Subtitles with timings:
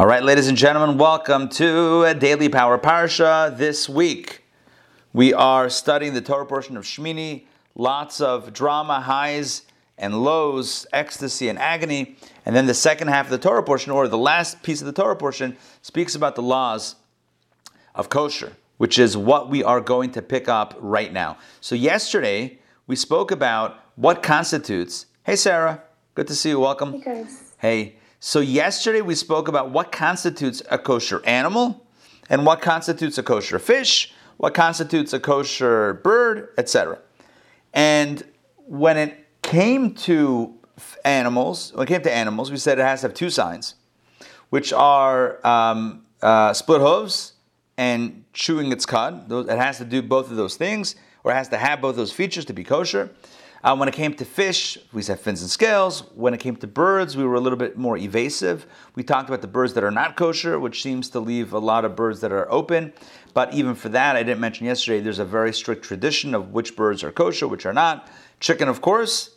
[0.00, 3.54] All right, ladies and gentlemen, welcome to a Daily Power Parsha.
[3.54, 4.42] This week,
[5.12, 7.44] we are studying the Torah portion of Shmini.
[7.74, 9.60] Lots of drama, highs
[9.98, 12.16] and lows, ecstasy and agony.
[12.46, 14.92] And then the second half of the Torah portion, or the last piece of the
[14.94, 16.96] Torah portion, speaks about the laws
[17.94, 21.36] of kosher, which is what we are going to pick up right now.
[21.60, 25.04] So, yesterday, we spoke about what constitutes.
[25.24, 25.82] Hey, Sarah,
[26.14, 26.60] good to see you.
[26.60, 26.92] Welcome.
[26.92, 27.52] Hey, guys.
[27.58, 27.96] Hey.
[28.22, 31.86] So, yesterday we spoke about what constitutes a kosher animal
[32.28, 36.98] and what constitutes a kosher fish, what constitutes a kosher bird, etc.
[37.72, 38.22] And
[38.66, 40.52] when it came to
[41.02, 43.76] animals, when it came to animals, we said it has to have two signs,
[44.50, 47.32] which are um, uh, split hooves
[47.78, 49.32] and chewing its cud.
[49.32, 50.94] It has to do both of those things,
[51.24, 53.08] or it has to have both those features to be kosher.
[53.62, 56.04] Uh, when it came to fish, we said fins and scales.
[56.14, 58.66] When it came to birds, we were a little bit more evasive.
[58.94, 61.84] We talked about the birds that are not kosher, which seems to leave a lot
[61.84, 62.94] of birds that are open.
[63.34, 66.74] But even for that, I didn't mention yesterday, there's a very strict tradition of which
[66.74, 68.08] birds are kosher, which are not.
[68.40, 69.36] Chicken, of course,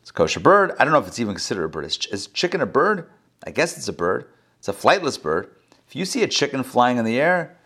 [0.00, 0.72] it's a kosher bird.
[0.78, 1.84] I don't know if it's even considered a bird.
[1.84, 3.10] Is, is chicken a bird?
[3.46, 4.26] I guess it's a bird.
[4.58, 5.50] It's a flightless bird.
[5.86, 7.58] If you see a chicken flying in the air,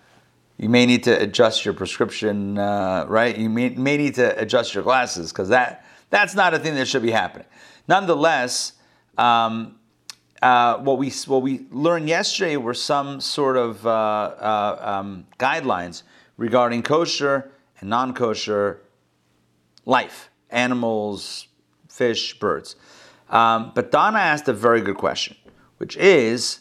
[0.59, 3.37] you may need to adjust your prescription, uh, right?
[3.37, 6.89] You may, may need to adjust your glasses because that, that's not a thing that
[6.89, 7.47] should be happening.
[7.87, 8.73] Nonetheless,
[9.17, 9.77] um,
[10.43, 16.03] uh, what we what we learned yesterday were some sort of uh, uh, um, guidelines
[16.37, 18.81] regarding kosher and non-kosher
[19.85, 21.49] life, animals,
[21.89, 22.77] fish, birds.
[23.31, 25.37] Um, but Donna asked a very good question,
[25.79, 26.61] which is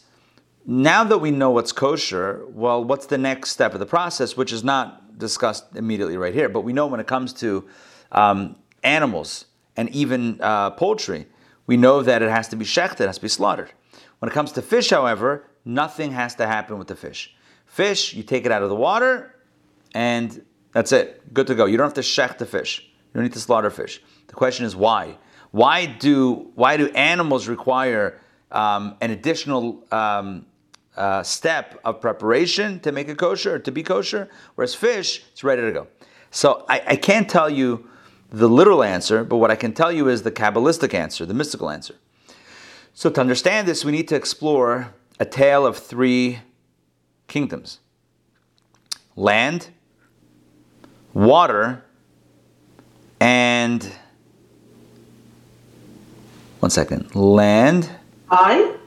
[0.66, 4.52] now that we know what's kosher, well, what's the next step of the process, which
[4.52, 7.66] is not discussed immediately right here, but we know when it comes to
[8.12, 11.26] um, animals and even uh, poultry,
[11.66, 13.72] we know that it has to be shechted, it has to be slaughtered.
[14.18, 17.34] When it comes to fish, however, nothing has to happen with the fish.
[17.66, 19.34] Fish, you take it out of the water,
[19.94, 21.32] and that's it.
[21.32, 21.66] Good to go.
[21.66, 22.80] You don't have to shecht the fish.
[22.80, 24.02] You don't need to slaughter fish.
[24.26, 25.18] The question is why?
[25.50, 30.46] Why do why do animals require um, an additional um,
[30.98, 35.44] uh, step of preparation to make it kosher or to be kosher, whereas fish, it's
[35.44, 35.86] ready to go.
[36.30, 37.88] So I, I can't tell you
[38.30, 41.70] the literal answer, but what I can tell you is the Kabbalistic answer, the mystical
[41.70, 41.94] answer.
[42.92, 46.40] So to understand this, we need to explore a tale of three
[47.28, 47.78] kingdoms
[49.16, 49.68] land,
[51.14, 51.84] water,
[53.20, 53.88] and
[56.60, 57.14] one second.
[57.14, 57.90] Land,
[58.30, 58.77] I?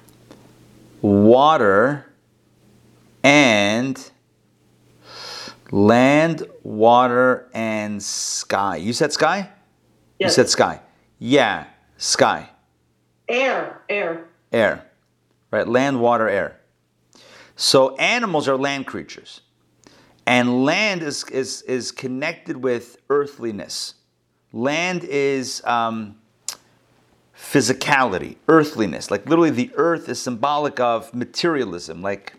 [1.01, 2.05] Water,
[3.23, 4.11] and
[5.71, 8.77] land, water, and sky.
[8.77, 9.49] You said sky?
[10.19, 10.81] You said sky.
[11.19, 11.65] Yeah,
[11.97, 12.49] sky.
[13.27, 13.81] Air.
[13.89, 14.27] Air.
[14.51, 14.85] air,
[15.51, 15.67] right?
[15.67, 16.59] Land, water, air.
[17.55, 19.41] So animals are land creatures,
[20.25, 23.95] and land is is is connected with earthliness.
[24.51, 26.17] Land is um,
[27.51, 29.11] physicality, earthliness.
[29.11, 32.33] Like literally, the earth is symbolic of materialism, like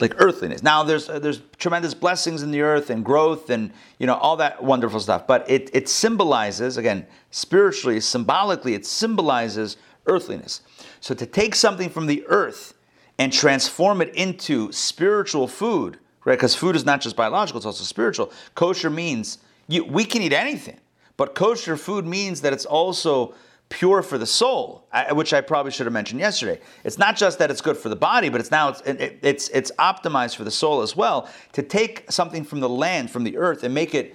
[0.00, 0.62] like earthliness.
[0.62, 4.36] Now there's uh, there's tremendous blessings in the earth and growth and you know all
[4.36, 5.26] that wonderful stuff.
[5.26, 9.76] But it it symbolizes again spiritually, symbolically, it symbolizes
[10.06, 10.60] earthliness.
[11.00, 12.74] So to take something from the earth
[13.18, 16.36] and transform it into spiritual food, right?
[16.36, 18.32] Because food is not just biological; it's also spiritual.
[18.54, 20.78] Kosher means you, we can eat anything,
[21.16, 23.34] but kosher food means that it's also
[23.68, 26.60] pure for the soul, which I probably should have mentioned yesterday.
[26.84, 29.48] It's not just that it's good for the body, but it's now it's it, it's
[29.48, 31.28] it's optimized for the soul as well.
[31.52, 34.14] To take something from the land, from the earth, and make it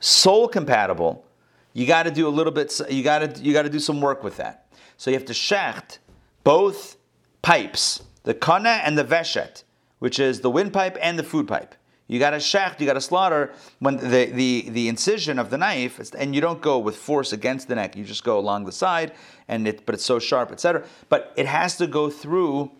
[0.00, 1.24] soul compatible,
[1.72, 2.80] you got to do a little bit.
[2.90, 4.66] You got to you got to do some work with that.
[4.96, 5.98] So you have to shecht
[6.42, 6.96] both
[7.42, 9.62] pipes, the kana and the veshet,
[10.00, 11.74] which is the windpipe and the food pipe.
[12.08, 15.58] You got to shecht, you got to slaughter when the, the, the incision of the
[15.58, 17.96] knife, and you don't go with force against the neck.
[17.96, 19.12] You just go along the side,
[19.46, 20.84] and it, but it's so sharp, etc.
[21.10, 22.70] But it has to go through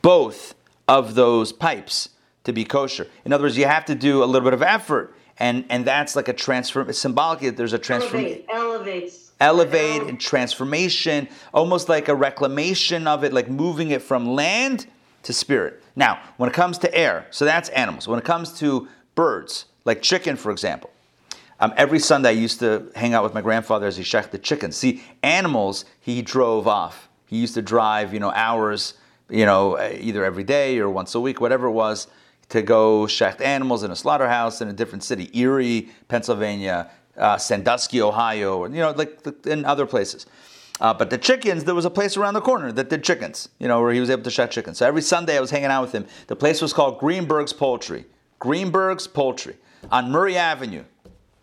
[0.00, 0.54] both
[0.86, 2.10] of those pipes
[2.44, 3.08] to be kosher.
[3.24, 6.14] In other words, you have to do a little bit of effort, and and that's
[6.14, 6.90] like a transfer.
[6.92, 9.04] Symbolically, there's a transformation Elevate.
[9.08, 9.32] Elevates.
[9.40, 14.86] elevate and transformation, almost like a reclamation of it, like moving it from land
[15.22, 15.82] to spirit.
[15.96, 18.06] Now, when it comes to air, so that's animals.
[18.06, 20.90] When it comes to birds, like chicken, for example,
[21.60, 24.38] um, every Sunday I used to hang out with my grandfather as he shecht the
[24.38, 24.76] chickens.
[24.76, 27.08] See, animals he drove off.
[27.26, 28.94] He used to drive, you know, hours,
[29.28, 32.06] you know, either every day or once a week, whatever it was,
[32.50, 38.00] to go shecht animals in a slaughterhouse in a different city, Erie, Pennsylvania, uh, Sandusky,
[38.00, 40.26] Ohio, or you know, like in other places.
[40.80, 43.66] Uh, but the chickens, there was a place around the corner that did chickens, you
[43.66, 44.78] know, where he was able to shuck chickens.
[44.78, 46.06] So every Sunday I was hanging out with him.
[46.28, 48.04] The place was called Greenberg's Poultry.
[48.38, 49.56] Greenberg's Poultry
[49.90, 50.84] on Murray Avenue.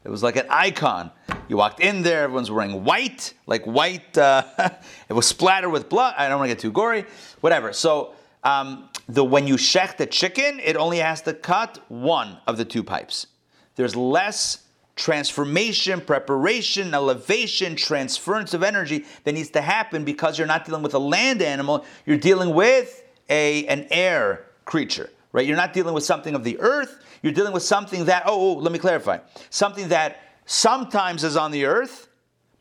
[0.06, 1.12] It was like an icon.
[1.50, 4.18] You walked in there, everyone's wearing white, like white.
[4.18, 4.44] Uh,
[5.10, 6.14] it was splattered with blood.
[6.18, 7.06] I don't want to get too gory,
[7.42, 7.74] whatever.
[7.74, 12.58] So um, the when you shech the chicken, it only has to cut one of
[12.58, 13.28] the two pipes.
[13.76, 14.65] There's less
[14.96, 20.94] transformation, preparation, elevation, transference of energy that needs to happen because you're not dealing with
[20.94, 25.46] a land animal, you're dealing with a, an air creature, right?
[25.46, 28.54] You're not dealing with something of the earth, you're dealing with something that, oh, oh
[28.60, 29.20] let me clarify,
[29.50, 32.08] something that sometimes is on the earth,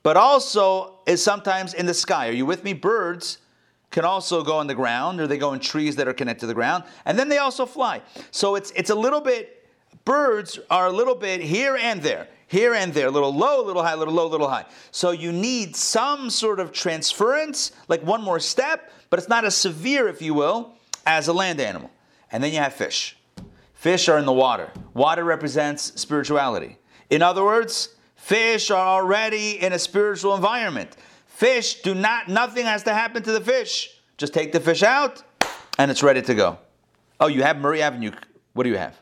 [0.02, 2.28] but also is sometimes in the sky.
[2.28, 2.72] Are you with me?
[2.72, 3.38] Birds
[3.90, 6.46] can also go on the ground, or they go in trees that are connected to
[6.46, 8.02] the ground, and then they also fly.
[8.32, 9.53] So it's it's a little bit
[10.04, 13.66] birds are a little bit here and there, here and there, a little low, a
[13.66, 14.66] little high, a little low, a little high.
[14.90, 19.56] So you need some sort of transference, like one more step, but it's not as
[19.56, 20.74] severe, if you will,
[21.06, 21.90] as a land animal.
[22.30, 23.16] And then you have fish.
[23.74, 24.70] Fish are in the water.
[24.94, 26.78] Water represents spirituality.
[27.10, 30.96] In other words, fish are already in a spiritual environment.
[31.26, 34.00] Fish do not, nothing has to happen to the fish.
[34.16, 35.22] Just take the fish out
[35.78, 36.58] and it's ready to go.
[37.20, 38.12] Oh, you have Murray Avenue.
[38.52, 38.98] What do you have?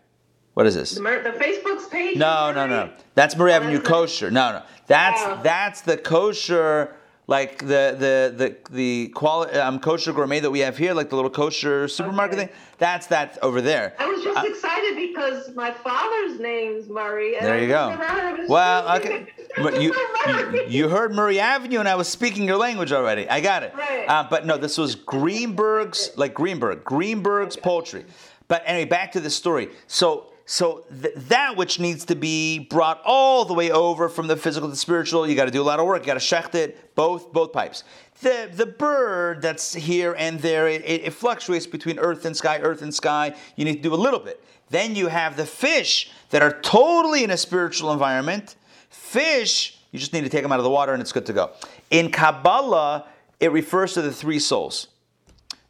[0.55, 0.93] What is this?
[0.95, 2.17] The, Mer- the Facebook's page.
[2.19, 2.91] No, no, no.
[3.15, 4.31] That's Murray Avenue that's kosher.
[4.31, 4.63] No, no.
[4.87, 5.41] That's Oh.
[5.43, 6.95] that's the kosher,
[7.27, 11.17] like the the the the quality um, kosher gourmet that we have here, like the
[11.17, 12.47] little kosher supermarket Okay.
[12.49, 12.57] thing.
[12.79, 13.95] That's that over there.
[13.99, 17.37] I was just Uh, excited because my father's name's Murray.
[17.37, 17.91] And There I you go.
[18.33, 19.27] of his Well, okay.
[19.39, 19.95] It But was You,
[20.27, 23.27] you you heard Murray Avenue, and I was speaking your language already.
[23.29, 23.73] I got it.
[23.75, 24.05] Right.
[24.07, 28.05] Uh, but no, this was Greenberg's, like Greenberg, Greenberg's poultry.
[28.49, 29.71] But anyway, back to the story.
[29.87, 30.27] So.
[30.45, 34.69] So th- that which needs to be brought all the way over from the physical
[34.69, 36.03] to the spiritual, you got to do a lot of work.
[36.03, 37.85] You got to shecht it, both both pipes.
[38.23, 42.59] The the bird that's here and there, it, it, it fluctuates between earth and sky,
[42.61, 43.35] earth and sky.
[43.57, 44.43] You need to do a little bit.
[44.71, 48.57] Then you have the fish that are totally in a spiritual environment.
[48.89, 51.33] Fish, you just need to take them out of the water and it's good to
[51.33, 51.51] go.
[51.91, 53.07] In Kabbalah,
[53.39, 54.89] it refers to the three souls.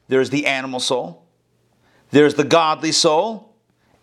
[0.08, 1.24] There's the animal soul,
[2.10, 3.51] there's the godly soul,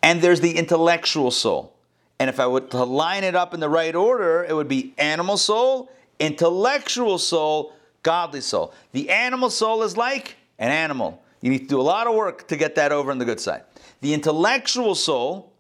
[0.01, 1.73] and there's the intellectual soul.
[2.19, 4.93] And if I were to line it up in the right order, it would be
[4.97, 7.73] animal soul, intellectual soul,
[8.03, 8.73] godly soul.
[8.91, 11.21] The animal soul is like an animal.
[11.41, 13.39] You need to do a lot of work to get that over on the good
[13.39, 13.63] side.
[14.01, 15.53] The intellectual soul,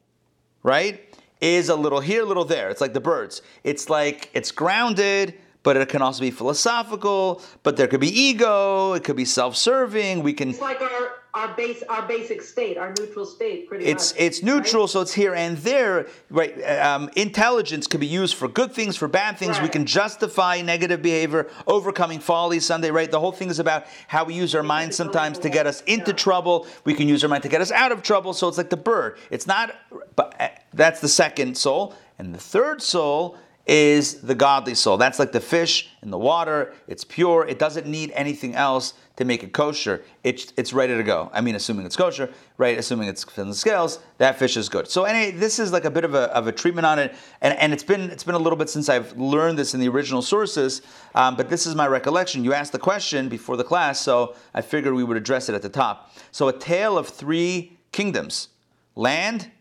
[0.63, 2.69] right, is a little here, a little there.
[2.69, 3.41] It's like the birds.
[3.63, 8.93] It's like it's grounded, but it can also be philosophical, but there could be ego,
[8.93, 10.23] it could be self-serving.
[10.23, 14.13] We can It's like our, our base our basic state, our neutral state, pretty it's
[14.13, 14.21] much.
[14.21, 16.07] it's neutral, so it's here and there.
[16.29, 16.59] Right?
[16.79, 19.61] Um, intelligence can be used for good things, for bad things.
[19.61, 22.59] We can justify negative behavior, overcoming folly.
[22.59, 23.09] Sunday, right?
[23.11, 26.11] The whole thing is about how we use our mind sometimes to get us into
[26.11, 26.17] Yeah.
[26.17, 26.67] trouble.
[26.83, 28.33] We can use our mind to get us out of trouble.
[28.33, 29.17] So it's like the bird.
[29.29, 29.75] It's not.
[30.15, 33.37] But uh, that's the second soul, and the third soul
[33.67, 34.97] is the godly soul.
[34.97, 36.73] That's like the fish in the water.
[36.87, 37.45] It's pure.
[37.47, 40.01] It doesn't need anything else to make it kosher.
[40.23, 41.29] It's it's ready to go.
[41.33, 42.79] I mean, assuming it's kosher, right?
[42.79, 44.87] Assuming it's in the scales, that fish is good.
[44.87, 47.53] So anyway, this is like a bit of a, of a treatment on it, and,
[47.59, 50.21] and it's been it's been a little bit since I've learned this in the original
[50.21, 50.81] sources,
[51.15, 52.45] um, but this is my recollection.
[52.45, 55.61] You asked the question before the class, so I figured we would address it at
[55.63, 56.15] the top.
[56.31, 58.47] So a tale of three kingdoms:
[58.95, 59.51] land,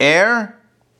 [0.00, 0.58] air,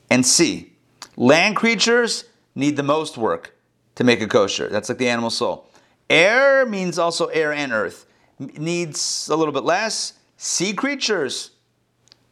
[0.09, 0.71] and sea.
[1.17, 2.23] Land creatures
[2.55, 3.57] need the most work
[3.95, 4.69] to make a kosher.
[4.69, 5.67] That's like the animal soul.
[6.09, 8.05] Air means also air and earth.
[8.39, 10.13] Needs a little bit less.
[10.37, 11.51] Sea creatures,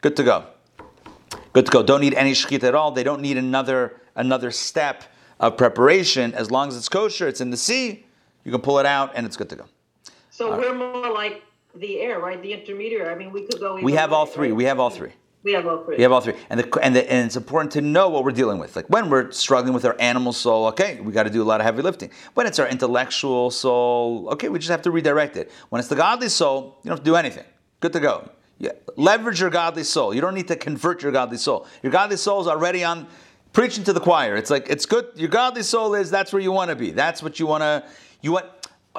[0.00, 0.44] good to go.
[1.52, 1.82] Good to go.
[1.82, 2.90] Don't need any shechita at all.
[2.92, 5.04] They don't need another another step
[5.40, 6.34] of preparation.
[6.34, 8.04] As long as it's kosher, it's in the sea.
[8.44, 9.64] You can pull it out and it's good to go.
[10.30, 11.42] so we're more like
[11.74, 12.42] the air, right?
[12.42, 13.08] The intermediary.
[13.08, 13.76] I mean, we could go.
[13.80, 14.48] We have all three.
[14.48, 14.56] right?
[14.56, 15.12] We have all three.
[15.44, 15.96] We have all three.
[15.96, 18.30] We have all three, and the, and, the, and it's important to know what we're
[18.30, 18.76] dealing with.
[18.76, 21.60] Like when we're struggling with our animal soul, okay, we got to do a lot
[21.60, 22.10] of heavy lifting.
[22.34, 25.50] When it's our intellectual soul, okay, we just have to redirect it.
[25.70, 27.44] When it's the godly soul, you don't have to do anything.
[27.80, 28.30] Good to go.
[28.58, 28.72] Yeah.
[28.96, 30.14] Leverage your godly soul.
[30.14, 31.66] You don't need to convert your godly soul.
[31.82, 33.08] Your godly soul is already on
[33.52, 34.36] preaching to the choir.
[34.36, 35.08] It's like it's good.
[35.16, 36.92] Your godly soul is that's where you want to be.
[36.92, 37.84] That's what you want to.
[38.20, 38.46] You want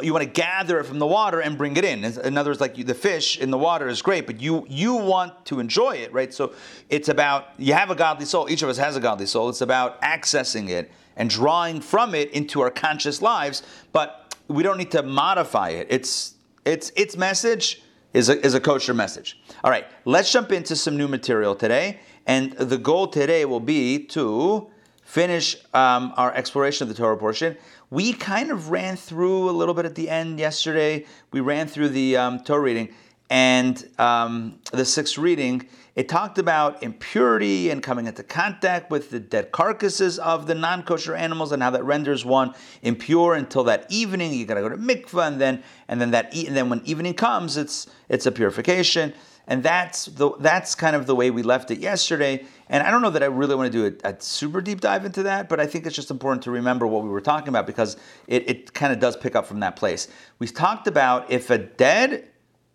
[0.01, 2.03] you want to gather it from the water and bring it in.
[2.03, 4.95] In other words, like you, the fish in the water is great, but you you
[4.95, 6.33] want to enjoy it, right?
[6.33, 6.53] So
[6.89, 8.49] it's about you have a godly soul.
[8.49, 9.49] Each of us has a godly soul.
[9.49, 13.61] It's about accessing it and drawing from it into our conscious lives.
[13.91, 15.87] But we don't need to modify it.
[15.89, 16.35] It's
[16.65, 17.83] it's its message
[18.13, 19.39] is a, is a kosher message.
[19.63, 23.99] All right, let's jump into some new material today, and the goal today will be
[24.05, 24.69] to
[25.03, 27.57] finish um, our exploration of the Torah portion.
[27.93, 31.05] We kind of ran through a little bit at the end yesterday.
[31.31, 32.89] We ran through the um, Torah reading
[33.29, 35.67] and um, the sixth reading.
[35.95, 41.13] It talked about impurity and coming into contact with the dead carcasses of the non-kosher
[41.13, 44.33] animals and how that renders one impure until that evening.
[44.33, 47.13] You got to go to mikvah, and then and then that and then when evening
[47.13, 49.13] comes, it's it's a purification.
[49.45, 52.43] And that's the that's kind of the way we left it yesterday.
[52.73, 55.05] And I don't know that I really want to do a, a, super deep dive
[55.05, 57.67] into that, but I think it's just important to remember what we were talking about
[57.67, 60.07] because it, it kind of does pick up from that place.
[60.39, 62.31] We talked about if a dead,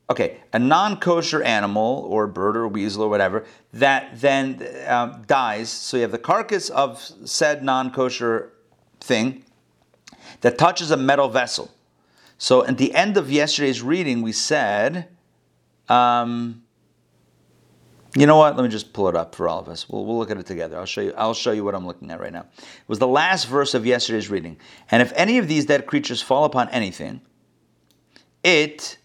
[0.09, 5.69] okay, a non-kosher animal or bird or weasel or whatever that then um, dies.
[5.69, 8.52] So you have the carcass of said non-kosher
[9.00, 9.43] thing
[10.43, 11.73] that touches a metal vessel.
[12.38, 15.09] So at the end of yesterday's reading, we said
[15.88, 16.62] um,
[18.20, 18.56] you know what?
[18.56, 19.88] Let me just pull it up for all of us.
[19.88, 20.78] We'll, we'll look at it together.
[20.78, 21.12] I'll show you.
[21.16, 22.46] I'll show you what I'm looking at right now.
[22.58, 24.56] It was the last verse of yesterday's reading.
[24.90, 27.20] And if any of these dead creatures fall upon anything,
[28.42, 28.98] it,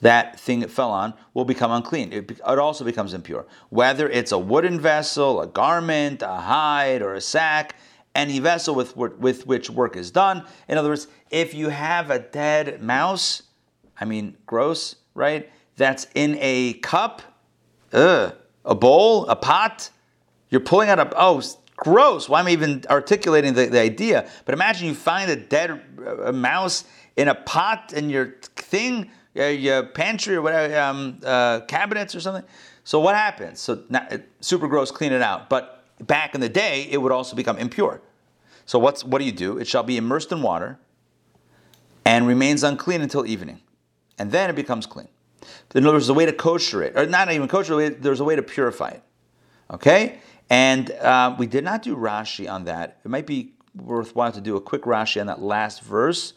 [0.00, 2.12] that thing it fell on, will become unclean.
[2.12, 3.46] It, it also becomes impure.
[3.68, 7.76] Whether it's a wooden vessel, a garment, a hide, or a sack,
[8.14, 10.44] any vessel with with which work is done.
[10.68, 13.44] In other words, if you have a dead mouse,
[14.00, 15.48] I mean, gross, right?
[15.80, 17.22] that's in a cup,
[17.92, 19.90] ugh, a bowl, a pot.
[20.50, 21.42] You're pulling out a, oh,
[21.76, 22.28] gross.
[22.28, 24.28] Why am I even articulating the, the idea?
[24.44, 26.84] But imagine you find a dead uh, mouse
[27.16, 32.20] in a pot in your thing, uh, your pantry or whatever, um, uh, cabinets or
[32.20, 32.44] something.
[32.84, 33.60] So what happens?
[33.60, 34.06] So now,
[34.40, 35.48] super gross, clean it out.
[35.48, 38.00] But back in the day, it would also become impure.
[38.66, 39.58] So what's what do you do?
[39.58, 40.78] It shall be immersed in water
[42.04, 43.60] and remains unclean until evening,
[44.18, 45.08] and then it becomes clean.
[45.74, 48.20] In other words, there's a way to kosher it, or not even kosher it, there's
[48.20, 49.02] a way to purify it.
[49.70, 50.18] Okay?
[50.48, 52.98] And uh, we did not do Rashi on that.
[53.04, 56.34] It might be worthwhile to do a quick Rashi on that last verse.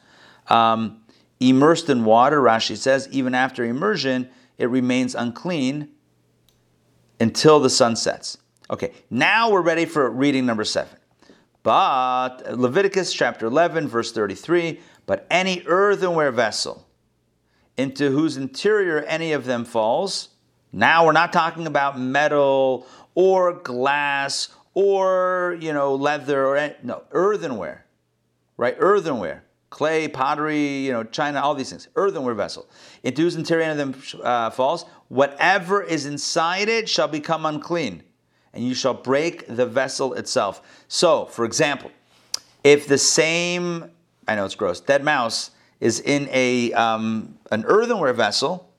[0.47, 1.01] Um,
[1.39, 5.89] immersed in water, Rashi says, even after immersion, it remains unclean
[7.19, 8.37] until the sun sets.
[8.69, 10.97] Okay, now we're ready for reading number seven.
[11.63, 16.82] But Leviticus chapter 11, verse 33 but any earthenware vessel
[17.77, 20.29] into whose interior any of them falls.
[20.71, 27.03] Now we're not talking about metal or glass or you know leather or any, no
[27.11, 27.85] earthenware,
[28.57, 28.75] right?
[28.77, 31.87] Earthenware, clay, pottery, you know china, all these things.
[31.95, 32.67] Earthenware vessel
[33.03, 34.85] into whose interior any of them uh, falls.
[35.09, 38.03] Whatever is inside it shall become unclean,
[38.53, 40.83] and you shall break the vessel itself.
[40.87, 41.91] So, for example,
[42.63, 43.91] if the same
[44.27, 48.71] I know it's gross dead mouse is in a, um, an earthenware vessel,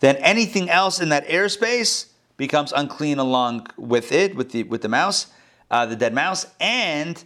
[0.00, 4.88] then anything else in that airspace becomes unclean along with it, with the, with the
[4.88, 5.28] mouse,
[5.70, 6.46] uh, the dead mouse.
[6.60, 7.22] And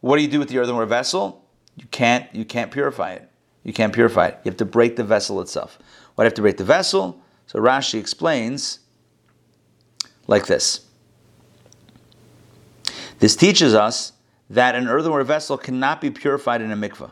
[0.00, 1.44] what do you do with the earthenware vessel?
[1.76, 3.30] You can't, you can't purify it.
[3.62, 4.40] You can't purify it.
[4.44, 5.78] You have to break the vessel itself.
[6.14, 7.20] Why do you have to break the vessel?
[7.46, 8.80] So Rashi explains
[10.26, 10.86] like this.
[13.18, 14.12] This teaches us
[14.50, 17.10] that an earthenware vessel cannot be purified in a mikveh.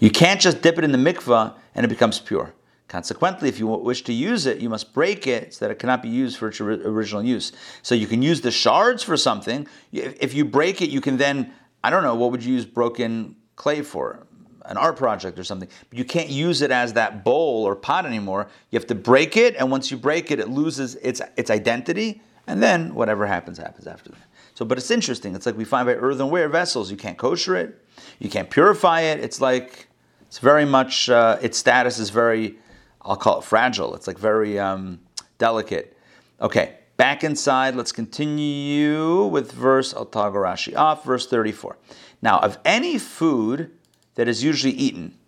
[0.00, 2.52] You can't just dip it in the mikvah and it becomes pure.
[2.88, 6.02] Consequently, if you wish to use it, you must break it so that it cannot
[6.02, 7.52] be used for its original use.
[7.82, 9.68] So you can use the shards for something.
[9.92, 11.52] If you break it, you can then,
[11.84, 14.26] I don't know, what would you use broken clay for?
[14.64, 15.68] An art project or something.
[15.88, 18.48] But you can't use it as that bowl or pot anymore.
[18.70, 22.22] You have to break it, and once you break it, it loses its, its identity,
[22.46, 24.18] and then whatever happens, happens after that.
[24.54, 25.34] So, but it's interesting.
[25.34, 27.82] It's like we find by earthenware vessels, you can't kosher it,
[28.18, 29.20] you can't purify it.
[29.20, 29.88] It's like
[30.30, 32.54] it's very much, uh, its status is very,
[33.02, 33.96] I'll call it fragile.
[33.96, 35.00] It's like very um,
[35.38, 35.96] delicate.
[36.40, 41.76] Okay, back inside, let's continue with verse, I'll toggle Rashi off, verse 34.
[42.22, 43.72] Now, of any food
[44.14, 45.18] that is usually eaten,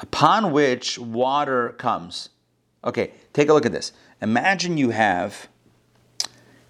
[0.00, 2.30] upon which water comes.
[2.82, 3.92] Okay, take a look at this.
[4.20, 5.46] Imagine you have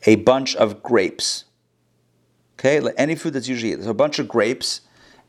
[0.04, 1.46] a bunch of grapes.
[2.60, 3.84] Okay, any food that's usually eaten.
[3.84, 4.82] So a bunch of grapes,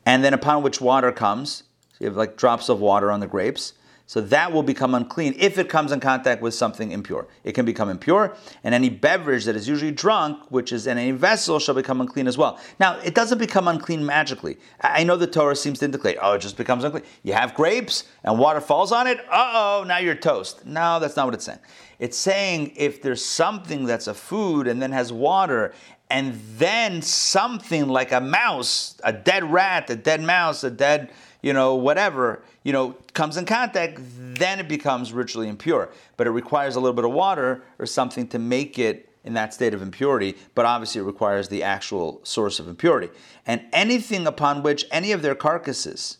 [0.04, 1.62] and then upon which water comes.
[1.98, 3.72] So you have like drops of water on the grapes.
[4.06, 7.26] So that will become unclean if it comes in contact with something impure.
[7.44, 11.10] It can become impure, and any beverage that is usually drunk, which is in any
[11.10, 12.58] vessel, shall become unclean as well.
[12.80, 14.56] Now, it doesn't become unclean magically.
[14.80, 17.04] I know the Torah seems to indicate, oh, it just becomes unclean.
[17.22, 20.64] You have grapes and water falls on it, uh oh, now you're toast.
[20.64, 21.58] No, that's not what it's saying.
[21.98, 25.74] It's saying if there's something that's a food and then has water,
[26.10, 31.10] and then something like a mouse, a dead rat, a dead mouse, a dead
[31.42, 35.90] you know, whatever, you know, comes in contact, then it becomes ritually impure.
[36.16, 39.52] But it requires a little bit of water or something to make it in that
[39.52, 43.10] state of impurity, but obviously it requires the actual source of impurity.
[43.46, 46.18] And anything upon which any of their carcasses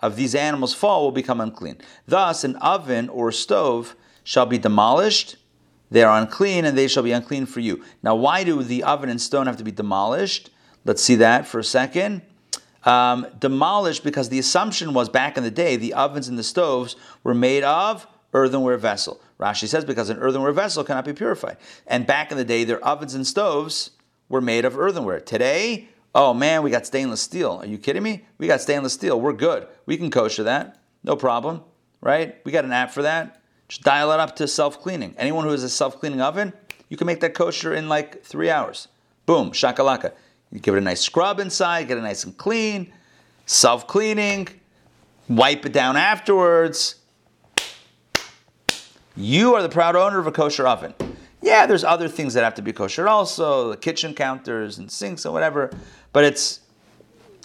[0.00, 1.78] of these animals fall will become unclean.
[2.06, 5.36] Thus, an oven or stove shall be demolished.
[5.90, 7.82] They are unclean, and they shall be unclean for you.
[8.02, 10.50] Now, why do the oven and stone have to be demolished?
[10.84, 12.22] Let's see that for a second.
[12.84, 16.96] Um, demolished because the assumption was back in the day the ovens and the stoves
[17.22, 19.20] were made of earthenware vessel.
[19.40, 21.56] Rashi says because an earthenware vessel cannot be purified.
[21.86, 23.92] And back in the day, their ovens and stoves
[24.28, 25.20] were made of earthenware.
[25.20, 27.60] Today, oh man, we got stainless steel.
[27.62, 28.24] Are you kidding me?
[28.38, 29.20] We got stainless steel.
[29.20, 29.66] We're good.
[29.86, 30.78] We can kosher that.
[31.02, 31.62] No problem,
[32.00, 32.36] right?
[32.44, 33.40] We got an app for that.
[33.68, 35.14] Just dial it up to self cleaning.
[35.16, 36.52] Anyone who has a self cleaning oven,
[36.88, 38.88] you can make that kosher in like three hours.
[39.26, 40.12] Boom, shakalaka.
[40.50, 42.92] You give it a nice scrub inside, get it nice and clean,
[43.46, 44.48] self cleaning,
[45.28, 46.96] wipe it down afterwards.
[49.16, 50.94] You are the proud owner of a kosher oven.
[51.40, 55.24] Yeah, there's other things that have to be kosher also, the kitchen counters and sinks
[55.24, 55.70] and whatever,
[56.12, 56.60] but it's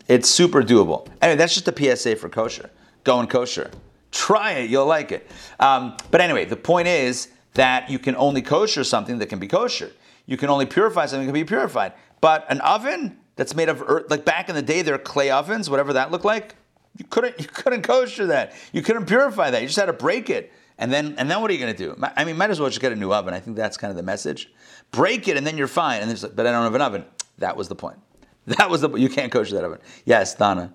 [0.08, 1.08] it's super doable.
[1.22, 2.72] Anyway, that's just a PSA for kosher.
[3.03, 3.70] Going kosher.
[4.12, 5.29] Try it, you'll like it.
[5.60, 9.48] Um, but anyway, the point is that you can only kosher something that can be
[9.48, 9.91] kosher.
[10.25, 11.94] You can only purify something that can be purified.
[12.21, 15.29] But an oven that's made of earth, like back in the day, there are clay
[15.29, 16.55] ovens, whatever that looked like.
[16.97, 18.53] You couldn't, you couldn't kosher that.
[18.73, 19.61] You couldn't purify that.
[19.61, 20.51] You just had to break it.
[20.77, 21.95] And then, and then what are you going to do?
[22.15, 23.33] I mean, might as well just get a new oven.
[23.33, 24.51] I think that's kind of the message.
[24.91, 26.01] Break it, and then you're fine.
[26.01, 27.05] And there's, but I don't have an oven.
[27.38, 27.97] That was the point.
[28.57, 28.89] That was the.
[28.95, 29.77] You can't kosher that oven.
[30.05, 30.73] Yes, Donna.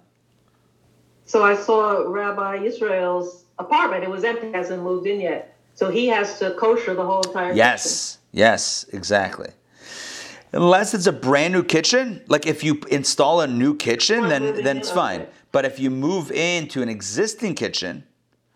[1.25, 4.05] So I saw Rabbi Israel's apartment.
[4.05, 5.57] It was empty, hasn't moved in yet.
[5.75, 7.53] So he has to kosher the whole entire.
[7.53, 9.49] Yes, yes, exactly.
[10.55, 14.77] Unless it's a brand new kitchen, like if you install a new kitchen, then then
[14.79, 15.27] it's fine.
[15.51, 18.05] But if you move into an existing kitchen,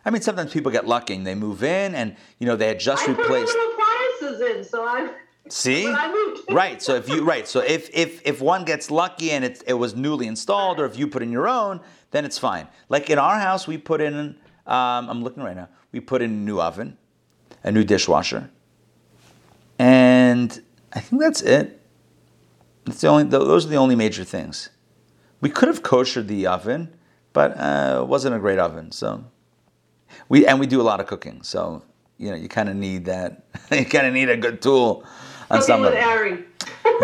[0.05, 2.79] I mean, sometimes people get lucky and they move in and you know they had
[2.79, 3.53] just I replaced.
[3.53, 5.11] put appliances in, so I.
[5.51, 6.53] See, When I moved.
[6.53, 6.81] right?
[6.83, 9.97] So if you right, so if if if one gets lucky and it it was
[9.97, 11.81] newly installed, or if you put in your own,
[12.13, 12.69] then it's fine.
[12.89, 14.15] Like in our house, we put in.
[14.67, 15.69] Um, I'm looking right now.
[15.91, 16.97] We put in a new oven,
[17.65, 18.51] a new dishwasher,
[19.79, 20.63] and
[20.93, 21.78] I think that's it.
[22.89, 23.25] That's the only.
[23.25, 24.71] Those are the only major things.
[25.41, 26.97] We could have koshered the oven,
[27.33, 28.93] but uh, it wasn't a great oven.
[28.93, 29.25] So
[30.29, 31.43] we and we do a lot of cooking.
[31.43, 31.83] So
[32.17, 33.45] you know you kind of need that.
[33.71, 35.05] you kind of need a good tool
[35.51, 36.45] on some with of it.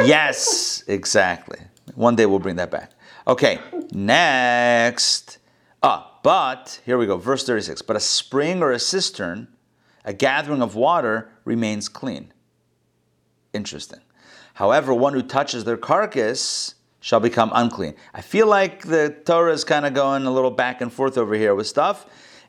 [0.05, 1.59] Yes, exactly.
[1.95, 2.91] One day we'll bring that back.
[3.29, 3.61] Okay,
[3.93, 5.39] next.
[5.83, 7.83] Ah, but here we go, verse 36.
[7.83, 9.49] But a spring or a cistern,
[10.05, 12.33] a gathering of water, remains clean.
[13.53, 14.01] Interesting.
[14.55, 17.95] However, one who touches their carcass shall become unclean.
[18.15, 21.35] I feel like the Torah is kind of going a little back and forth over
[21.35, 22.07] here with stuff.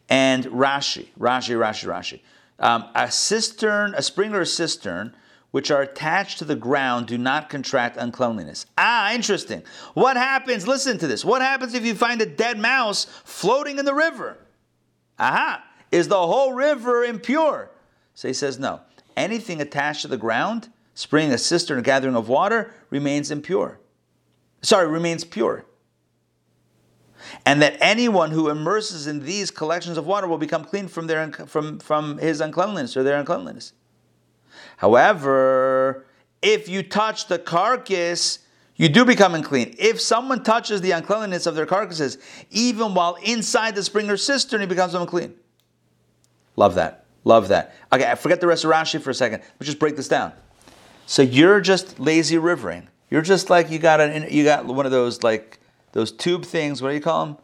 [0.07, 2.21] And Rashi, Rashi, Rashi, Rashi.
[2.59, 5.13] Um, a cistern, a spring or a cistern,
[5.51, 8.65] which are attached to the ground, do not contract uncleanliness.
[8.77, 9.63] Ah, interesting.
[9.93, 10.67] What happens?
[10.67, 11.25] Listen to this.
[11.25, 14.37] What happens if you find a dead mouse floating in the river?
[15.17, 15.63] Aha!
[15.91, 17.71] Is the whole river impure?
[18.13, 18.81] So he says, no.
[19.17, 23.79] Anything attached to the ground, spring, a cistern, a gathering of water, remains impure.
[24.63, 25.65] Sorry, remains pure.
[27.45, 31.31] And that anyone who immerses in these collections of water will become clean from, their,
[31.31, 33.73] from, from his uncleanliness or their uncleanliness.
[34.77, 36.05] However,
[36.41, 38.39] if you touch the carcass,
[38.75, 39.75] you do become unclean.
[39.77, 42.17] If someone touches the uncleanliness of their carcasses,
[42.51, 45.35] even while inside the spring or cistern, he becomes unclean.
[46.55, 47.05] Love that.
[47.23, 47.75] Love that.
[47.91, 49.41] Okay, I forget the rest of Rashi for a second.
[49.59, 50.33] Let's just break this down.
[51.05, 52.87] So you're just lazy rivering.
[53.09, 55.59] You're just like you got an you got one of those like
[55.91, 56.81] those tube things.
[56.81, 57.37] What do you call them?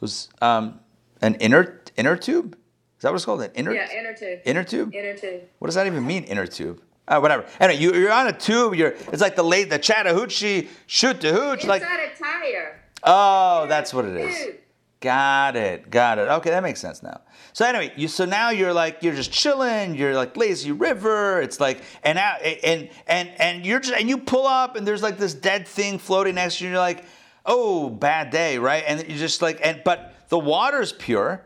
[0.00, 0.80] Those um,
[1.22, 2.54] an inner inner tube.
[2.98, 3.42] Is that what it's called?
[3.42, 4.40] An inner Yeah, inner tube.
[4.44, 4.94] inner tube.
[4.94, 5.42] Inner tube.
[5.58, 6.82] What does that even mean, inner tube?
[7.08, 7.46] Uh, whatever.
[7.60, 8.74] Anyway, you, you're on a tube.
[8.74, 11.64] You're it's like the late the Chattahoochee shoot the hooch.
[11.64, 12.80] Inside Like a tire.
[13.04, 14.54] oh, that's what it is.
[15.00, 15.90] Got it.
[15.90, 16.28] Got it.
[16.28, 17.20] Okay, that makes sense now.
[17.52, 19.94] So anyway, you so now you're like you're just chilling.
[19.94, 21.40] You're like lazy river.
[21.40, 25.02] It's like and now and and and you're just and you pull up and there's
[25.02, 26.68] like this dead thing floating next to you.
[26.68, 27.04] And you're like,
[27.44, 28.84] oh, bad day, right?
[28.86, 31.44] And you're just like and but the water's pure.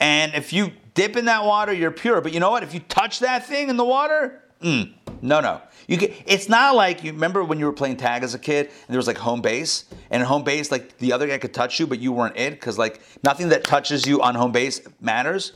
[0.00, 2.20] And if you dip in that water, you're pure.
[2.20, 2.62] But you know what?
[2.62, 5.60] If you touch that thing in the water, mm, no, no.
[5.88, 6.14] You get.
[6.26, 8.96] It's not like you remember when you were playing tag as a kid, and there
[8.96, 11.98] was like home base, and home base, like the other guy could touch you, but
[11.98, 15.52] you weren't it, because like nothing that touches you on home base matters.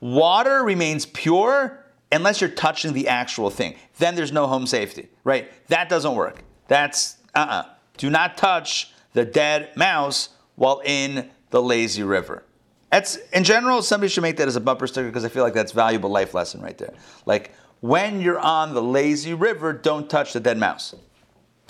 [0.00, 3.76] Water remains pure unless you're touching the actual thing.
[3.98, 5.50] Then there's no home safety, right?
[5.68, 6.42] That doesn't work.
[6.68, 7.64] That's uh uh
[7.96, 12.42] Do not touch the dead mouse while in the lazy river.
[12.90, 13.82] That's in general.
[13.82, 16.34] Somebody should make that as a bumper sticker because I feel like that's valuable life
[16.34, 16.94] lesson right there.
[17.24, 20.94] Like when you're on the lazy river, don't touch the dead mouse.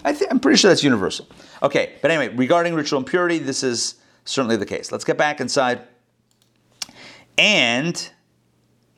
[0.04, 1.26] I I'm pretty sure that's universal.
[1.62, 4.92] Okay, but anyway, regarding ritual impurity, this is certainly the case.
[4.92, 5.82] Let's get back inside.
[7.38, 8.10] And,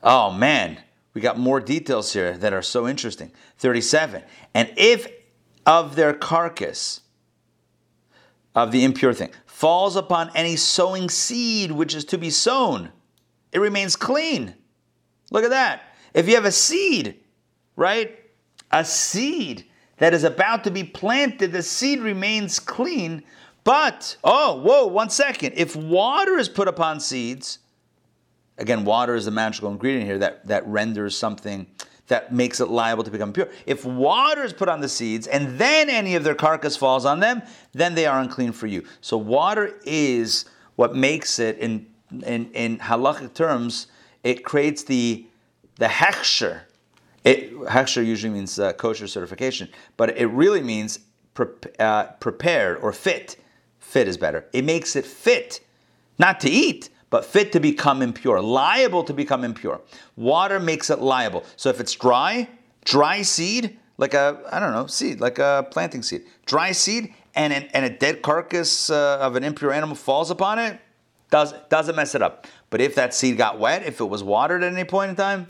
[0.03, 0.79] oh man,
[1.15, 3.33] we got more details here that are so interesting.
[3.59, 4.23] 37.
[4.55, 5.09] And if
[5.67, 7.01] of their carcass,
[8.55, 12.91] of the impure thing, falls upon any sowing seed which is to be sown,
[13.53, 14.55] it remains clean.
[15.31, 15.83] Look at that.
[16.15, 17.21] If you have a seed,
[17.77, 18.19] right?
[18.71, 19.65] A seed
[19.99, 23.23] that is about to be planted, the seed remains clean.
[23.65, 25.55] But, oh, whoa, one second.
[25.57, 27.59] If water is put upon seeds,
[28.57, 31.67] again, water is the magical ingredient here that, that renders something
[32.07, 33.51] that makes it liable to become pure.
[33.67, 37.21] If water is put on the seeds and then any of their carcass falls on
[37.21, 37.43] them,
[37.73, 38.85] then they are unclean for you.
[39.03, 43.89] So water is what makes it in in, in halachic terms,
[44.25, 45.27] it creates the
[45.79, 46.61] the hechsher.
[47.25, 47.53] It
[47.97, 51.01] usually means uh, kosher certification, but it really means
[51.35, 51.47] pre-
[51.79, 53.37] uh, prepared or fit.
[53.79, 54.47] Fit is better.
[54.53, 55.61] It makes it fit,
[56.19, 59.81] not to eat, but fit to become impure, liable to become impure.
[60.17, 61.45] Water makes it liable.
[61.57, 62.49] So if it's dry,
[62.85, 67.53] dry seed, like a I don't know seed, like a planting seed, dry seed, and
[67.53, 70.81] an, and a dead carcass uh, of an impure animal falls upon it,
[71.31, 72.47] does doesn't mess it up.
[72.71, 75.47] But if that seed got wet, if it was watered at any point in time,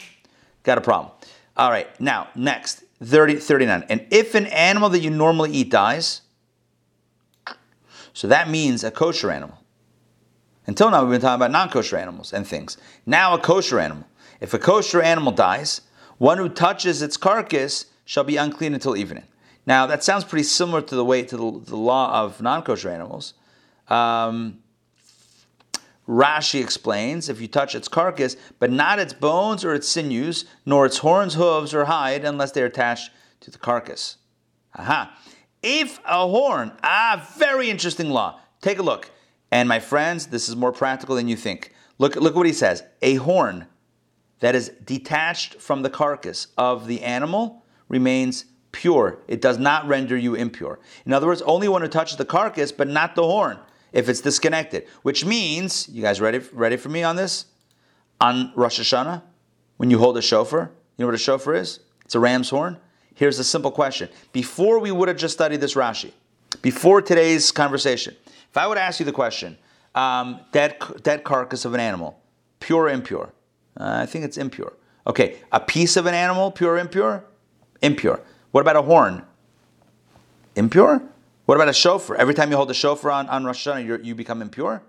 [0.68, 1.12] got a problem.
[1.56, 3.84] All right, now next 30, 39.
[3.88, 6.22] And if an animal that you normally eat dies,
[8.12, 9.58] so that means a kosher animal.
[10.66, 12.76] Until now, we've been talking about non kosher animals and things.
[13.06, 14.04] Now, a kosher animal.
[14.40, 15.80] If a kosher animal dies,
[16.18, 19.24] one who touches its carcass shall be unclean until evening.
[19.66, 22.90] Now, that sounds pretty similar to the way to the, the law of non kosher
[22.90, 23.34] animals.
[23.88, 24.58] Um,
[26.08, 30.86] Rashi explains if you touch its carcass, but not its bones or its sinews, nor
[30.86, 34.16] its horns, hooves, or hide, unless they are attached to the carcass.
[34.76, 35.14] Aha.
[35.62, 38.40] If a horn, ah, very interesting law.
[38.62, 39.10] Take a look.
[39.50, 41.74] And my friends, this is more practical than you think.
[41.98, 42.82] Look, look what he says.
[43.02, 43.66] A horn
[44.40, 49.18] that is detached from the carcass of the animal remains pure.
[49.26, 50.78] It does not render you impure.
[51.04, 53.58] In other words, only one who touches the carcass, but not the horn,
[53.92, 54.86] if it's disconnected.
[55.02, 57.46] Which means, you guys ready, ready for me on this?
[58.20, 59.22] On Rosh Hashanah,
[59.76, 61.80] when you hold a shofar, you know what a shofar is?
[62.04, 62.78] It's a ram's horn.
[63.14, 64.08] Here's a simple question.
[64.32, 66.12] Before we would have just studied this Rashi,
[66.62, 69.58] before today's conversation, if I would ask you the question,
[69.94, 72.20] um, dead, dead carcass of an animal,
[72.60, 73.32] pure or impure?
[73.76, 74.72] Uh, I think it's impure.
[75.06, 77.24] Okay, a piece of an animal, pure or impure?
[77.82, 78.20] Impure.
[78.50, 79.22] What about a horn?
[80.56, 81.02] Impure?
[81.48, 82.14] What about a shofar?
[82.16, 84.82] Every time you hold a shofar on, on Rosh Hashanah, you become impure?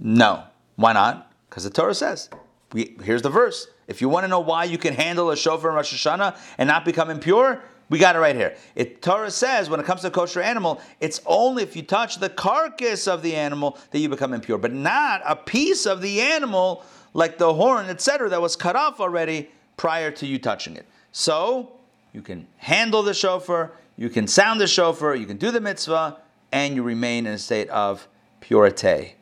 [0.00, 0.44] No.
[0.76, 1.30] Why not?
[1.50, 2.30] Because the Torah says.
[2.72, 3.68] We, here's the verse.
[3.86, 6.68] If you want to know why you can handle a shofar in Rosh Hashanah and
[6.68, 8.56] not become impure, we got it right here.
[8.74, 12.30] It Torah says when it comes to kosher animal, it's only if you touch the
[12.30, 16.82] carcass of the animal that you become impure, but not a piece of the animal
[17.12, 20.86] like the horn, etc., that was cut off already prior to you touching it.
[21.12, 21.72] So
[22.14, 26.18] you can handle the shofar, you can sound the shofar, you can do the mitzvah,
[26.50, 28.06] and you remain in a state of
[28.40, 29.14] purity.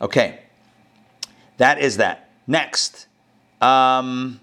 [0.00, 0.40] Okay,
[1.56, 2.30] that is that.
[2.46, 3.06] Next,
[3.60, 4.40] um,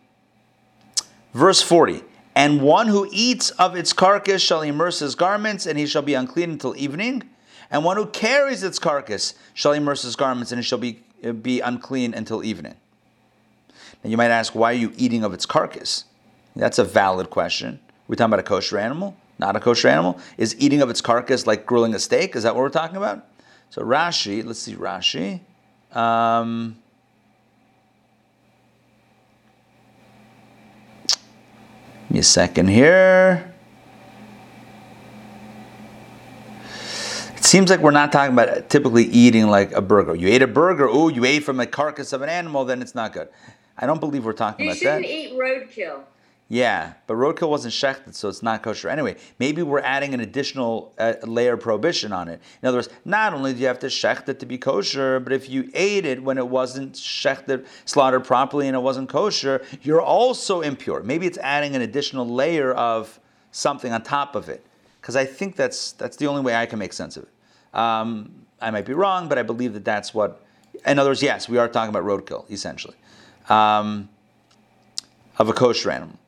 [1.34, 2.04] verse 40.
[2.36, 6.16] And one who eats of its carcass shall immerse his garments, and he shall be
[6.16, 7.24] unclean until evening.
[7.70, 11.04] And one who carries its carcass shall immerse his garments, and he shall be,
[11.42, 12.76] be unclean until evening.
[14.04, 16.06] Now you might ask, why are you eating of its carcass?
[16.56, 17.80] That's a valid question.
[18.08, 20.20] We're talking about a kosher animal, not a kosher animal.
[20.38, 22.36] Is eating of its carcass like grilling a steak?
[22.36, 23.26] Is that what we're talking about?
[23.70, 25.42] So Rashi, let's see Rashi.
[25.92, 26.78] Um,
[31.08, 33.54] give me a second here.
[37.36, 40.16] It seems like we're not talking about typically eating like a burger.
[40.16, 42.96] You ate a burger, oh, you ate from the carcass of an animal, then it's
[42.96, 43.30] not good.
[43.78, 45.02] I don't believe we're talking you about that.
[45.02, 46.04] You shouldn't eat roadkill.
[46.54, 48.88] Yeah, but roadkill wasn't shechted, so it's not kosher.
[48.88, 52.40] Anyway, maybe we're adding an additional uh, layer prohibition on it.
[52.62, 55.34] In other words, not only do you have to shecht it to be kosher, but
[55.34, 60.00] if you ate it when it wasn't shechted, slaughtered properly, and it wasn't kosher, you're
[60.00, 61.02] also impure.
[61.02, 63.20] Maybe it's adding an additional layer of
[63.52, 64.64] something on top of it,
[65.02, 67.76] because I think that's that's the only way I can make sense of it.
[67.76, 70.46] Um, I might be wrong, but I believe that that's what.
[70.86, 72.96] In other words, yes, we are talking about roadkill essentially
[73.50, 74.08] um,
[75.40, 76.20] of a kosher animal.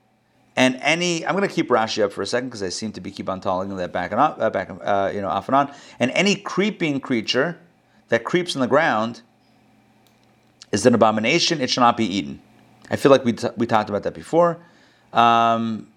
[0.55, 3.01] And any, I'm going to keep Rashi up for a second because I seem to
[3.01, 5.55] be keep on telling that back and off, uh, back, uh, you know, off and
[5.55, 5.73] on.
[5.99, 7.59] And any creeping creature
[8.07, 9.21] that creeps on the ground
[10.71, 12.41] is an abomination; it shall not be eaten.
[12.89, 14.59] I feel like we, t- we talked about that before.
[15.11, 15.87] Um,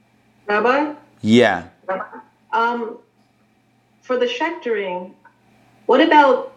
[0.47, 0.94] Rabbi?
[1.21, 1.68] yeah.
[2.53, 2.99] Um,
[4.01, 5.12] for the shechtering,
[5.87, 6.57] what about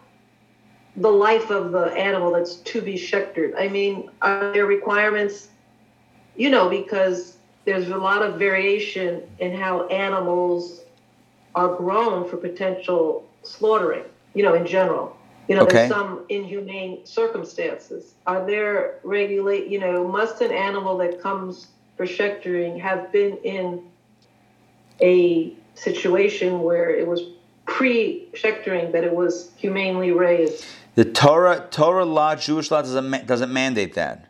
[0.96, 3.54] the life of the animal that's to be shechtered?
[3.56, 5.48] I mean, are there requirements?
[6.36, 10.80] You know, because there's a lot of variation in how animals
[11.54, 15.16] are grown for potential slaughtering, you know, in general.
[15.48, 15.74] You know, Okay.
[15.74, 18.14] there's some inhumane circumstances.
[18.26, 23.82] Are there regulate, you know, must an animal that comes for shechtering have been in
[25.00, 27.22] a situation where it was
[27.66, 30.64] pre-shechtering that it was humanely raised?
[30.94, 34.26] The Torah, Torah law, Jewish law doesn't, doesn't mandate that.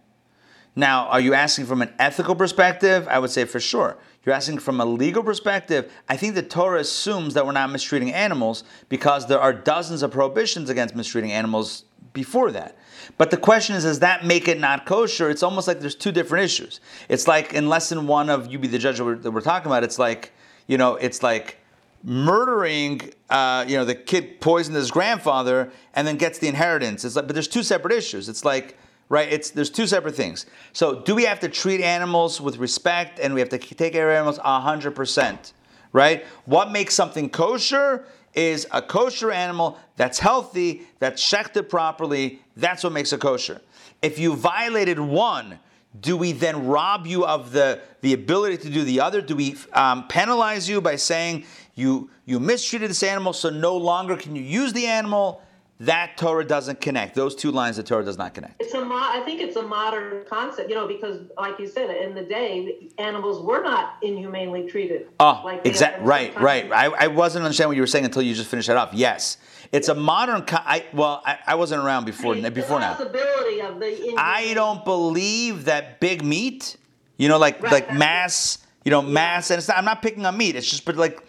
[0.74, 3.06] Now, are you asking from an ethical perspective?
[3.08, 3.98] I would say for sure.
[4.24, 5.92] You're asking from a legal perspective.
[6.08, 10.12] I think the Torah assumes that we're not mistreating animals because there are dozens of
[10.12, 12.76] prohibitions against mistreating animals before that.
[13.18, 15.28] But the question is, does that make it not kosher?
[15.28, 16.80] It's almost like there's two different issues.
[17.08, 19.66] It's like in lesson one of You Be the Judge that we're, that we're talking
[19.66, 20.32] about, it's like,
[20.68, 21.58] you know, it's like
[22.04, 27.04] murdering, uh, you know, the kid poisoned his grandfather and then gets the inheritance.
[27.04, 28.28] It's like, but there's two separate issues.
[28.28, 28.78] It's like,
[29.12, 29.30] right?
[29.30, 30.46] It's there's two separate things.
[30.72, 34.10] So, do we have to treat animals with respect and we have to take care
[34.10, 35.52] of animals hundred percent,
[35.92, 36.24] right?
[36.46, 42.40] What makes something kosher is a kosher animal that's healthy, that's shechted properly.
[42.56, 43.60] That's what makes it kosher.
[44.00, 45.58] If you violated one,
[46.00, 49.20] do we then rob you of the, the ability to do the other?
[49.20, 51.44] Do we um, penalize you by saying
[51.74, 55.42] you, you mistreated this animal, so no longer can you use the animal?
[55.82, 57.16] That Torah doesn't connect.
[57.16, 58.62] Those two lines, the Torah does not connect.
[58.62, 61.90] It's a mo- I think it's a modern concept, you know, because like you said,
[61.90, 65.08] in the day, animals were not inhumanely treated.
[65.18, 66.06] Oh, like exactly.
[66.06, 66.70] Right, right.
[66.70, 68.94] I, I wasn't understanding what you were saying until you just finished that off.
[68.94, 69.38] Yes,
[69.72, 70.42] it's a modern.
[70.42, 72.36] Co- I, well, I, I wasn't around before.
[72.36, 76.76] The Before now, possibility of the I don't believe that big meat.
[77.16, 78.58] You know, like Right, like mass.
[78.84, 79.50] You know, mass.
[79.50, 80.54] And it's not, I'm not picking on meat.
[80.54, 81.20] It's just, but like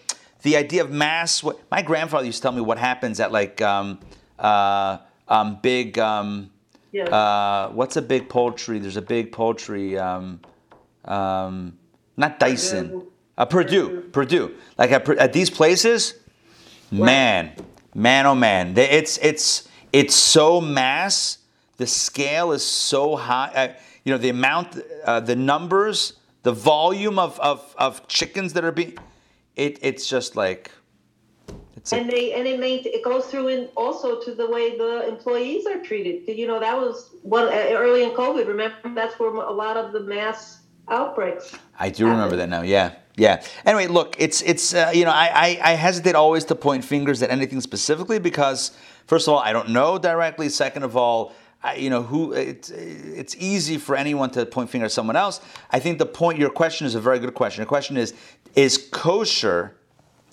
[0.43, 1.41] the idea of mass.
[1.41, 3.99] What my grandfather used to tell me what happens at like um,
[4.39, 5.97] uh, um, big.
[5.99, 6.49] Um,
[6.91, 7.05] Yeah.
[7.05, 8.77] uh, what's a big poultry?
[8.79, 9.97] There's a big poultry.
[9.97, 10.41] Um,
[11.05, 11.77] um,
[12.17, 13.07] not Tyson.
[13.35, 14.01] Uh, Perdue.
[14.11, 14.53] Perdue.
[14.77, 16.13] Like at, at these places,
[16.91, 17.51] man,
[17.95, 21.39] man, oh man, it's it's it's so mass.
[21.77, 23.51] The scale is so high.
[23.55, 28.63] Uh, you know the amount, uh, the numbers, the volume of, of, of chickens that
[28.63, 28.97] are being.
[29.55, 30.69] It, it's just like.
[31.91, 35.07] A, and they and it made it goes through in also to the way the
[35.07, 36.37] employees are treated.
[36.37, 38.47] You know, that was one early in COVID.
[38.47, 41.53] Remember, that's where a lot of the mass outbreaks.
[41.79, 42.61] I do remember that now.
[42.61, 43.43] Yeah, yeah.
[43.65, 47.21] Anyway, look, it's it's uh, you know I, I I hesitate always to point fingers
[47.21, 48.71] at anything specifically because
[49.05, 50.49] first of all I don't know directly.
[50.49, 51.33] Second of all.
[51.65, 55.39] I, you know who it's it's easy for anyone to point finger at someone else.
[55.71, 57.61] I think the point your question is a very good question.
[57.61, 58.13] The question is
[58.53, 59.77] is kosher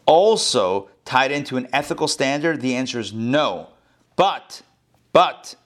[0.06, 2.60] also tied into an ethical standard?
[2.60, 3.68] The answer is no.
[4.16, 4.62] But
[5.12, 5.56] but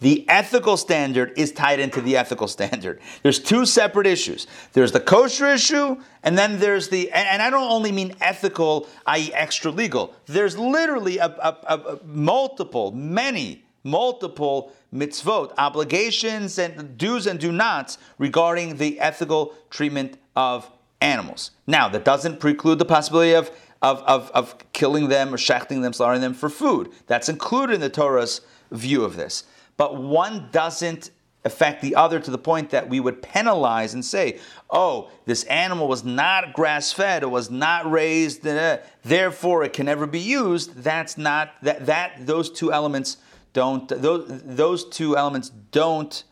[0.00, 3.00] the ethical standard is tied into the ethical standard.
[3.22, 4.46] There's two separate issues.
[4.74, 9.32] There's the kosher issue, and then there's the, and, I don't only mean ethical, i.e.,
[9.32, 10.14] extra legal.
[10.26, 17.96] There's literally a- a- a multiple, many, multiple mitzvot, obligations, and do's and do nots
[18.18, 20.70] regarding the ethical treatment of
[21.00, 21.52] animals.
[21.66, 23.50] Now, that doesn't preclude the possibility of,
[23.82, 26.90] of, of, of killing them or shechting them, slaughtering them for food.
[27.06, 29.44] That's included in the Torah's view of this.
[29.76, 31.10] But one doesn't
[31.44, 35.86] affect the other to the point that we would penalize and say, oh, this animal
[35.86, 40.74] was not grass fed, it was not raised, uh, therefore it can never be used.
[40.74, 43.18] That's not, that, that those two elements
[43.52, 46.24] don't, those, those two elements don't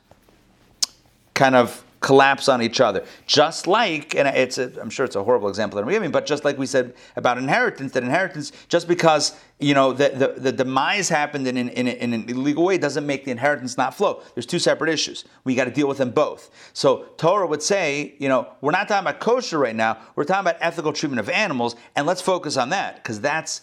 [1.32, 3.02] kind of collapse on each other.
[3.26, 6.26] Just like, and it's a, I'm sure it's a horrible example that I'm giving, but
[6.26, 10.52] just like we said about inheritance, that inheritance, just because you know the, the, the
[10.52, 14.22] demise happened in, in, in, in an illegal way doesn't make the inheritance not flow.
[14.34, 15.24] There's two separate issues.
[15.44, 16.50] We got to deal with them both.
[16.74, 19.96] So Torah would say, you know, we're not talking about kosher right now.
[20.14, 23.62] We're talking about ethical treatment of animals, and let's focus on that because that's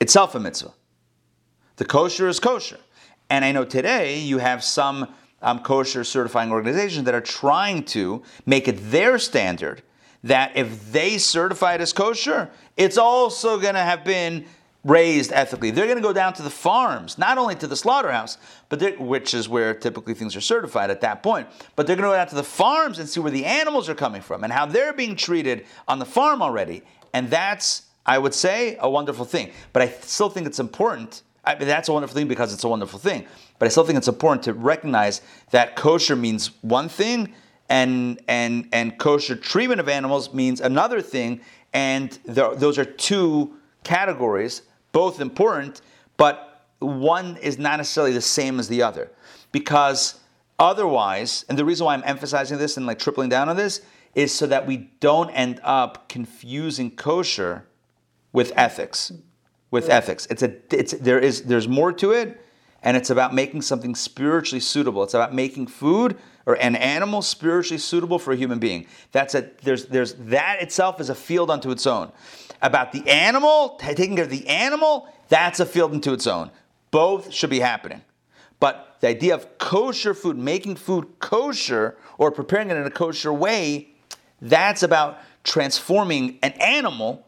[0.00, 0.72] itself a mitzvah.
[1.78, 2.78] The kosher is kosher.
[3.28, 5.08] And I know today you have some
[5.42, 9.82] um, kosher certifying organizations that are trying to make it their standard
[10.24, 14.44] that if they certify it as kosher, it's also going to have been
[14.84, 15.70] raised ethically.
[15.70, 19.34] They're going to go down to the farms, not only to the slaughterhouse, but which
[19.34, 21.48] is where typically things are certified at that point.
[21.76, 23.94] But they're going to go down to the farms and see where the animals are
[23.94, 26.82] coming from and how they're being treated on the farm already.
[27.12, 29.52] And that's, I would say, a wonderful thing.
[29.72, 31.22] But I still think it's important.
[31.44, 33.26] I mean, that's a wonderful thing because it's a wonderful thing.
[33.62, 35.20] But I still think it's important to recognize
[35.52, 37.32] that kosher means one thing
[37.68, 43.54] and and and kosher treatment of animals means another thing, and th- those are two
[43.84, 45.80] categories, both important,
[46.16, 49.12] but one is not necessarily the same as the other,
[49.52, 50.18] because
[50.58, 53.80] otherwise, and the reason why I'm emphasizing this and like tripling down on this
[54.16, 57.68] is so that we don't end up confusing kosher
[58.32, 59.12] with ethics.
[59.70, 62.41] With ethics, it's a it's there is there's more to it,
[62.82, 65.02] and it's about making something spiritually suitable.
[65.02, 66.16] It's about making food
[66.46, 68.86] or an animal spiritually suitable for a human being.
[69.12, 72.12] That's a there's there's that itself is a field unto its own.
[72.60, 76.50] About the animal, taking care of the animal, that's a field unto its own.
[76.90, 78.02] Both should be happening.
[78.60, 83.32] But the idea of kosher food, making food kosher or preparing it in a kosher
[83.32, 83.88] way,
[84.40, 87.26] that's about transforming an animal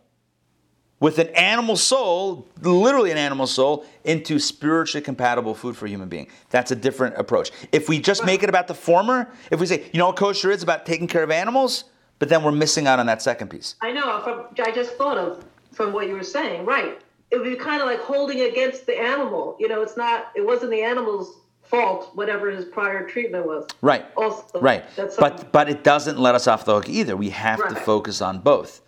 [1.05, 6.09] with an animal soul, literally an animal soul, into spiritually compatible food for a human
[6.09, 6.27] being.
[6.49, 7.51] That's a different approach.
[7.73, 10.51] If we just make it about the former, if we say, you know what kosher
[10.51, 11.85] is about taking care of animals,
[12.19, 13.75] but then we're missing out on that second piece.
[13.83, 14.23] I know.
[14.23, 16.65] From, I just thought of from what you were saying.
[16.65, 16.99] Right.
[17.31, 19.59] It would be kind of like holding against the animal.
[19.61, 20.33] You know, it's not.
[20.35, 23.67] It wasn't the animal's fault, whatever his prior treatment was.
[23.83, 24.07] Right.
[24.17, 24.83] Also, right.
[24.97, 27.15] That's but but it doesn't let us off the hook either.
[27.15, 28.81] We have to focus on both.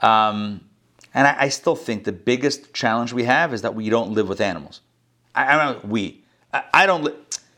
[0.00, 0.60] Um,
[1.16, 4.28] and I, I still think the biggest challenge we have is that we don't live
[4.28, 4.82] with animals.
[5.34, 6.22] I, I don't we.
[6.52, 7.04] I, I don't.
[7.04, 7.14] Li-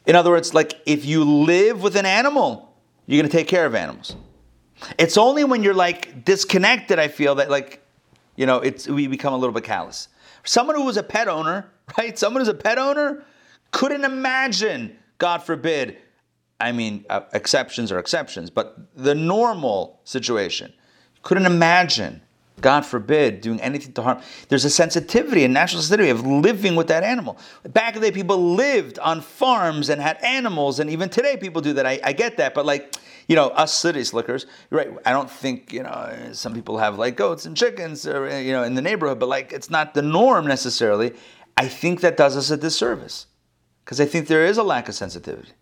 [0.06, 2.72] in other words, like if you live with an animal,
[3.06, 4.14] you're going to take care of animals.
[4.96, 7.84] It's only when you're like disconnected, I feel that like,
[8.36, 10.06] you know, it's we become a little bit callous.
[10.44, 11.68] Someone who was a pet owner,
[11.98, 12.16] right?
[12.16, 13.24] Someone who's a pet owner
[13.72, 15.98] couldn't imagine, God forbid,
[16.60, 20.72] I mean, uh, exceptions are exceptions, but the normal situation,
[21.22, 22.22] couldn't imagine,
[22.60, 24.20] God forbid, doing anything to harm.
[24.48, 27.38] There's a sensitivity, a natural sensitivity of living with that animal.
[27.64, 31.62] Back in the day, people lived on farms and had animals, and even today, people
[31.62, 31.86] do that.
[31.86, 32.96] I, I get that, but like,
[33.28, 34.90] you know, us city slickers, right?
[35.04, 38.62] I don't think, you know, some people have like goats and chickens, or, you know,
[38.62, 41.14] in the neighborhood, but like, it's not the norm necessarily.
[41.56, 43.26] I think that does us a disservice
[43.84, 45.52] because I think there is a lack of sensitivity.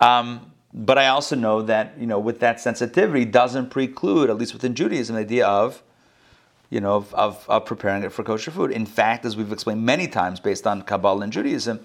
[0.00, 4.52] Um, but I also know that you know with that sensitivity doesn't preclude, at least
[4.52, 5.82] within Judaism, the idea of
[6.70, 8.70] you know of, of, of preparing it for kosher food.
[8.70, 11.80] In fact, as we've explained many times, based on Kabbalah and Judaism,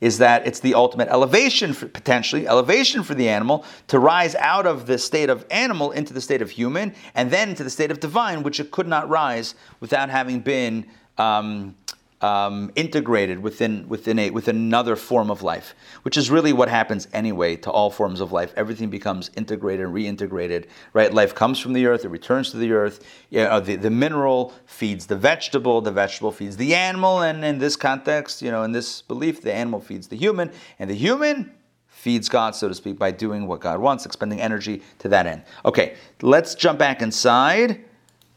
[0.00, 4.66] is that it's the ultimate elevation, for, potentially elevation for the animal to rise out
[4.66, 7.90] of the state of animal into the state of human, and then into the state
[7.90, 10.86] of divine, which it could not rise without having been.
[11.16, 11.74] Um,
[12.20, 17.06] um, integrated within within a with another form of life, which is really what happens
[17.12, 18.52] anyway to all forms of life.
[18.56, 20.66] Everything becomes integrated and reintegrated.
[20.92, 21.12] Right?
[21.12, 23.04] Life comes from the earth, it returns to the earth.
[23.30, 27.58] You know, the, the mineral feeds the vegetable, the vegetable feeds the animal, and in
[27.58, 31.52] this context, you know, in this belief, the animal feeds the human, and the human
[31.86, 35.42] feeds God, so to speak, by doing what God wants, expending energy to that end.
[35.64, 37.84] Okay, let's jump back inside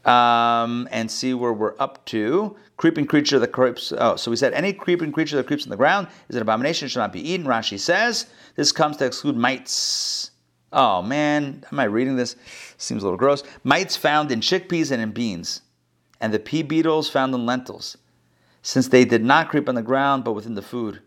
[0.04, 2.56] um, and see where we're up to.
[2.76, 3.92] Creeping creature that creeps.
[3.96, 6.88] Oh, so we said any creeping creature that creeps on the ground is an abomination,
[6.88, 7.46] should not be eaten.
[7.46, 10.30] Rashi says this comes to exclude mites.
[10.72, 12.34] Oh man, am I reading this?
[12.78, 13.44] Seems a little gross.
[13.62, 15.60] Mites found in chickpeas and in beans,
[16.20, 17.98] and the pea beetles found in lentils,
[18.62, 21.00] since they did not creep on the ground but within the food.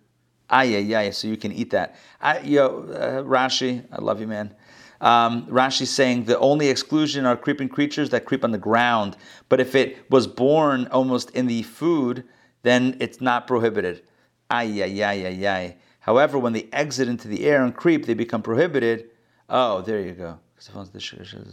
[0.50, 1.96] Ay, ay, ay, so you can eat that.
[2.22, 4.54] I, yo, uh, Rashi, I love you, man.
[5.02, 9.18] Um, Rashi's saying the only exclusion are creeping creatures that creep on the ground.
[9.50, 12.24] But if it was born almost in the food,
[12.64, 14.04] then it's not prohibited.
[14.50, 15.76] Ay, ay, ay, ay, ay.
[16.00, 19.10] However, when they exit into the air and creep, they become prohibited.
[19.50, 20.40] Oh, there you go.
[20.56, 20.70] Because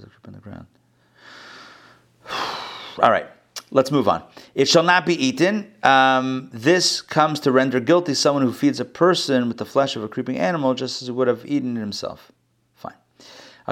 [0.08, 0.66] creep on the ground.
[3.02, 3.26] All right,
[3.70, 4.22] let's move on.
[4.54, 5.72] It shall not be eaten.
[5.82, 10.04] Um, this comes to render guilty someone who feeds a person with the flesh of
[10.04, 12.30] a creeping animal, just as he would have eaten it himself.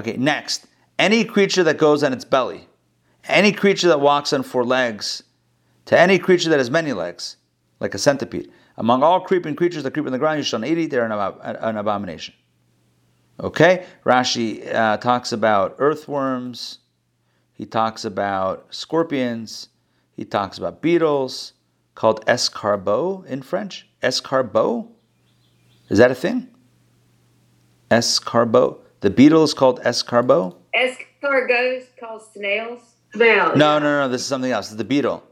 [0.00, 0.66] Okay, next.
[0.98, 2.66] Any creature that goes on its belly,
[3.24, 5.22] any creature that walks on four legs,
[5.84, 7.36] to any creature that has many legs,
[7.80, 8.50] like a centipede.
[8.78, 11.04] Among all creeping creatures that creep on the ground, you shall not eat it, they're
[11.04, 12.34] an, ab- an abomination.
[13.40, 13.84] Okay?
[14.06, 16.78] Rashi uh, talks about earthworms,
[17.52, 19.68] he talks about scorpions,
[20.16, 21.52] he talks about beetles,
[21.94, 23.86] called escargot in French.
[24.02, 24.88] Escargot?
[25.90, 26.48] Is that a thing?
[27.90, 28.78] Escargot.
[29.01, 30.55] The beetle is called escargot?
[30.74, 32.80] Escargots called snails.
[33.14, 34.68] Now, No, no, no, this is something else.
[34.68, 35.22] It's the beetle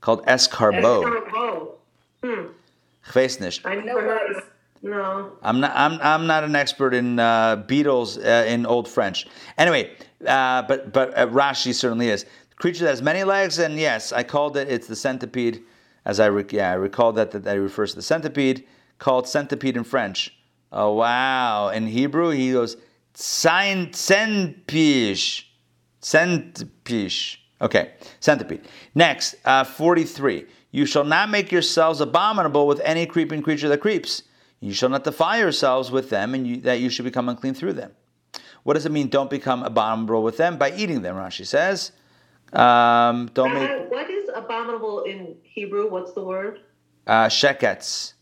[0.00, 0.82] called escargot.
[1.34, 1.74] Oh,
[2.22, 2.46] hmm.
[3.14, 4.42] I never heard
[4.82, 5.32] No.
[5.42, 5.72] I'm not.
[5.74, 5.98] I'm.
[6.00, 9.26] I'm not an expert in uh, beetles uh, in Old French.
[9.58, 9.92] Anyway,
[10.26, 12.26] uh, but but uh, Rashi certainly is.
[12.56, 14.68] Creature that has many legs, and yes, I called it.
[14.68, 15.62] It's the centipede.
[16.04, 18.64] As I rec- yeah, I recall that that, that refers to the centipede,
[18.98, 20.36] called centipede in French.
[20.72, 21.68] Oh wow!
[21.68, 22.76] In Hebrew, he goes
[23.16, 23.94] Senpish.
[26.00, 27.38] Centipish.
[27.60, 28.68] Okay, centipede.
[28.94, 30.46] Next, uh, 43.
[30.70, 34.22] You shall not make yourselves abominable with any creeping creature that creeps.
[34.60, 37.72] You shall not defile yourselves with them, and you, that you should become unclean through
[37.72, 37.92] them.
[38.62, 39.08] What does it mean?
[39.08, 41.16] Don't become abominable with them by eating them.
[41.16, 41.92] Rashi says,
[42.52, 45.88] um, "Don't make what is abominable in Hebrew?
[45.88, 46.60] What's the word?
[47.06, 48.14] uh, shekets."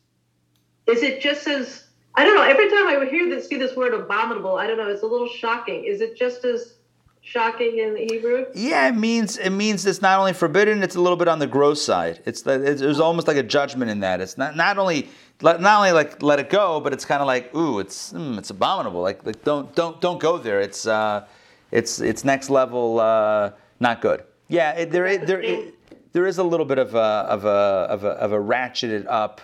[0.86, 1.83] Is it just as
[2.16, 2.42] I don't know?
[2.42, 4.88] Every time I would hear this, see this word abominable, I don't know.
[4.88, 5.84] It's a little shocking.
[5.84, 6.74] Is it just as
[7.22, 8.46] shocking in Hebrew?
[8.54, 11.46] Yeah, it means it means it's not only forbidden; it's a little bit on the
[11.46, 12.20] gross side.
[12.24, 14.20] It's it's, there's almost like a judgment in that.
[14.20, 15.08] It's not not only
[15.42, 18.50] not only like let it go, but it's kind of like ooh, it's mm, it's
[18.50, 19.00] abominable.
[19.02, 20.60] Like, like don't don't don't go there.
[20.60, 21.26] It's uh,
[21.72, 23.50] it's it's next level, uh,
[23.80, 24.22] not good.
[24.48, 25.72] Yeah, it, there there is-
[26.12, 29.40] there is a little bit of a of a of a of a ratcheted up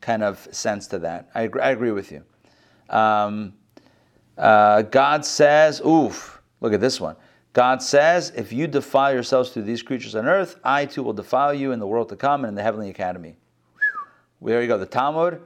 [0.00, 1.30] kind of sense to that.
[1.34, 2.24] I agree, I agree with you.
[2.88, 3.54] Um,
[4.36, 7.16] uh, God says, oof, look at this one.
[7.52, 11.52] God says, if you defile yourselves through these creatures on earth, I too will defile
[11.52, 13.36] you in the world to come and in the heavenly academy.
[14.40, 14.78] There you go.
[14.78, 15.42] The Talmud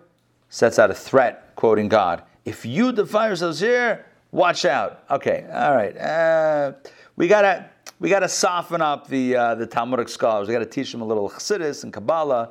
[0.51, 2.23] sets out a threat, quoting God.
[2.45, 5.03] If you defile yourselves here, watch out.
[5.11, 5.97] Okay, all right.
[5.97, 6.73] Uh,
[7.17, 10.47] we gotta we gotta soften up the uh, the Talmudic scholars.
[10.47, 12.51] We gotta teach them a little Chassidus and Kabbalah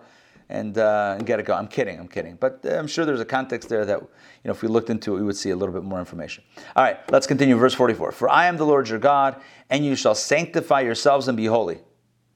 [0.54, 1.58] and, uh, and get it going.
[1.58, 2.36] I'm kidding, I'm kidding.
[2.36, 4.08] But uh, I'm sure there's a context there that, you
[4.46, 6.44] know, if we looked into it, we would see a little bit more information.
[6.76, 7.56] All right, let's continue.
[7.56, 8.12] Verse 44.
[8.12, 9.42] For I am the Lord your God,
[9.72, 11.80] and you shall sanctify yourselves and be holy.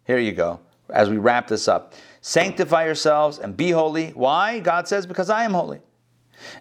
[0.05, 0.59] Here you go,
[0.89, 1.93] as we wrap this up.
[2.21, 4.09] Sanctify yourselves and be holy.
[4.09, 4.59] Why?
[4.59, 5.79] God says, because I am holy.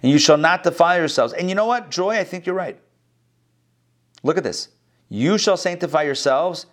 [0.03, 1.33] And you shall not defile yourselves.
[1.33, 2.19] And you know what, Joy?
[2.19, 2.79] I think you're right.
[4.23, 4.69] Look at this.
[5.09, 6.67] You shall sanctify yourselves.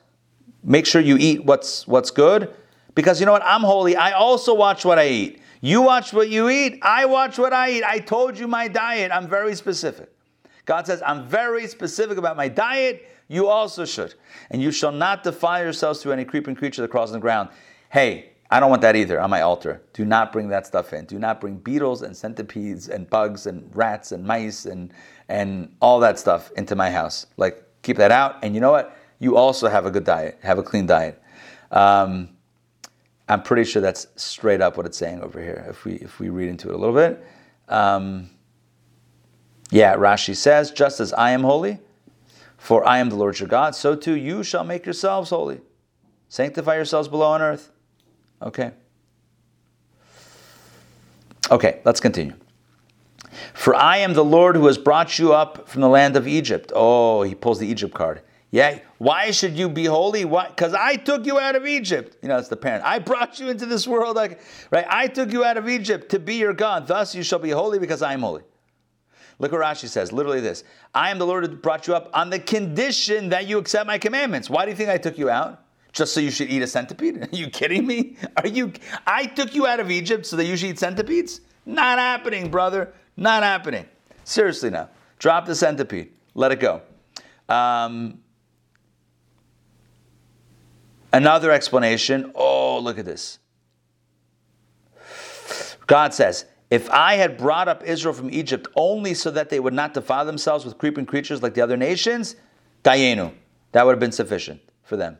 [0.61, 2.53] Make sure you eat what's what's good.
[2.95, 3.43] Because you know what?
[3.43, 3.95] I'm holy.
[3.95, 5.41] I also watch what I eat.
[5.61, 6.79] You watch what you eat.
[6.81, 7.83] I watch what I eat.
[7.83, 9.11] I told you my diet.
[9.11, 10.11] I'm very specific.
[10.65, 13.09] God says, I'm very specific about my diet.
[13.27, 14.13] You also should.
[14.51, 17.49] And you shall not defile yourselves through any creeping creature that crawls on the ground.
[17.89, 19.81] Hey, I don't want that either on my altar.
[19.93, 21.05] Do not bring that stuff in.
[21.05, 24.93] Do not bring beetles and centipedes and bugs and rats and mice and,
[25.27, 27.25] and all that stuff into my house.
[27.37, 28.37] Like, keep that out.
[28.43, 28.95] And you know what?
[29.19, 31.21] You also have a good diet, have a clean diet.
[31.71, 32.29] Um,
[33.29, 35.65] I'm pretty sure that's straight up what it's saying over here.
[35.69, 37.25] If we if we read into it a little bit,
[37.69, 38.29] um,
[39.71, 41.79] yeah, Rashi says, "Just as I am holy,
[42.57, 45.61] for I am the Lord your God, so too you shall make yourselves holy.
[46.27, 47.71] Sanctify yourselves below on earth."
[48.41, 48.71] Okay.
[51.49, 52.33] Okay, let's continue.
[53.53, 56.71] For I am the Lord who has brought you up from the land of Egypt.
[56.75, 58.21] Oh, he pulls the Egypt card.
[58.53, 60.25] Yeah, why should you be holy?
[60.25, 60.47] Why?
[60.47, 62.17] Because I took you out of Egypt.
[62.21, 62.85] You know, it's the parent.
[62.85, 64.85] I brought you into this world, like, right?
[64.87, 66.85] I took you out of Egypt to be your God.
[66.85, 68.43] Thus you shall be holy because I am holy.
[69.39, 70.63] Look what Rashi says, literally this.
[70.93, 73.97] I am the Lord who brought you up on the condition that you accept my
[73.97, 74.51] commandments.
[74.51, 75.63] Why do you think I took you out?
[75.91, 77.23] Just so you should eat a centipede?
[77.33, 78.17] Are you kidding me?
[78.37, 78.71] Are you
[79.07, 81.41] I took you out of Egypt so that you should eat centipedes?
[81.65, 82.93] Not happening, brother.
[83.17, 83.87] Not happening.
[84.25, 84.89] Seriously now.
[85.17, 86.11] Drop the centipede.
[86.35, 86.83] Let it go.
[87.49, 88.19] Um,
[91.13, 92.31] Another explanation.
[92.33, 93.37] Oh, look at this.
[95.85, 99.73] God says, If I had brought up Israel from Egypt only so that they would
[99.73, 102.35] not defile themselves with creeping creatures like the other nations,
[102.83, 103.31] Dayenu,
[103.73, 105.17] that would have been sufficient for them.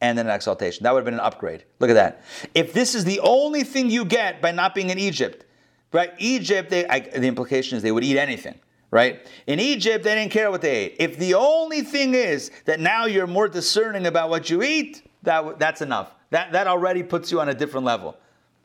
[0.00, 0.84] And then an exaltation.
[0.84, 1.64] That would have been an upgrade.
[1.80, 2.22] Look at that.
[2.54, 5.44] If this is the only thing you get by not being in Egypt,
[5.92, 6.12] right?
[6.18, 8.58] Egypt, they, I, the implication is they would eat anything
[8.90, 9.26] right?
[9.46, 10.96] In Egypt, they didn't care what they ate.
[11.00, 15.58] If the only thing is that now you're more discerning about what you eat, that,
[15.58, 16.12] that's enough.
[16.30, 18.16] That, that already puts you on a different level.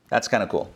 [0.09, 0.72] That's kind of cool.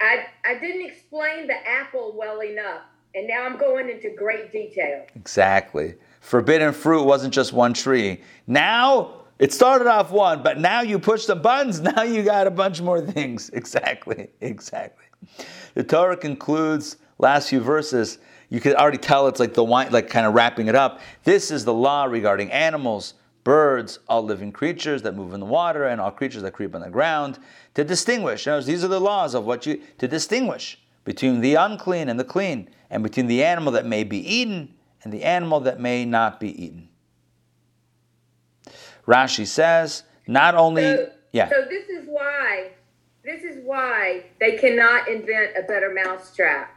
[0.00, 2.82] I, I didn't explain the apple well enough,
[3.14, 5.06] and now I'm going into great detail.
[5.14, 5.94] Exactly.
[6.20, 8.20] Forbidden fruit wasn't just one tree.
[8.46, 12.50] Now, it started off one, but now you push the buttons, now you got a
[12.50, 13.50] bunch more things.
[13.54, 15.04] Exactly, exactly.
[15.74, 18.18] The Torah concludes last few verses.
[18.48, 21.00] You could already tell it's like the wine, like kind of wrapping it up.
[21.24, 23.14] This is the law regarding animals,
[23.46, 26.80] birds, all living creatures that move in the water, and all creatures that creep on
[26.80, 27.38] the ground,
[27.74, 28.44] to distinguish.
[28.44, 32.24] Notice, these are the laws of what you to distinguish between the unclean and the
[32.24, 34.74] clean, and between the animal that may be eaten
[35.04, 36.88] and the animal that may not be eaten.
[39.06, 41.48] Rashi says, not only So, yeah.
[41.48, 42.70] so this is why
[43.22, 46.74] this is why they cannot invent a better mousetrap.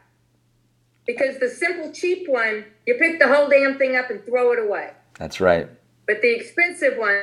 [1.08, 4.60] Because the simple cheap one, you pick the whole damn thing up and throw it
[4.60, 4.92] away.
[5.18, 5.68] That's right.
[6.10, 7.22] But the expensive one,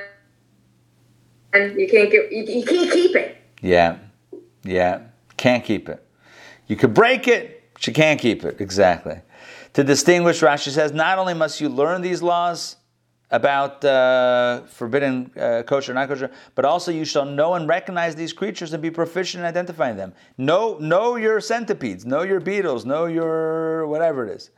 [1.52, 3.36] and you can't get you, you can't keep it.
[3.60, 3.98] Yeah.
[4.62, 5.00] Yeah.
[5.36, 6.06] Can't keep it.
[6.68, 8.60] You could break it, but you can't keep it.
[8.60, 9.22] Exactly.
[9.72, 12.76] To distinguish, Rashi says, not only must you learn these laws
[13.32, 18.32] about uh, forbidden uh, kosher, not kosher, but also you shall know and recognize these
[18.32, 20.14] creatures and be proficient in identifying them.
[20.38, 24.50] Know, know your centipedes, know your beetles, know your whatever it is.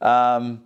[0.00, 0.62] Um,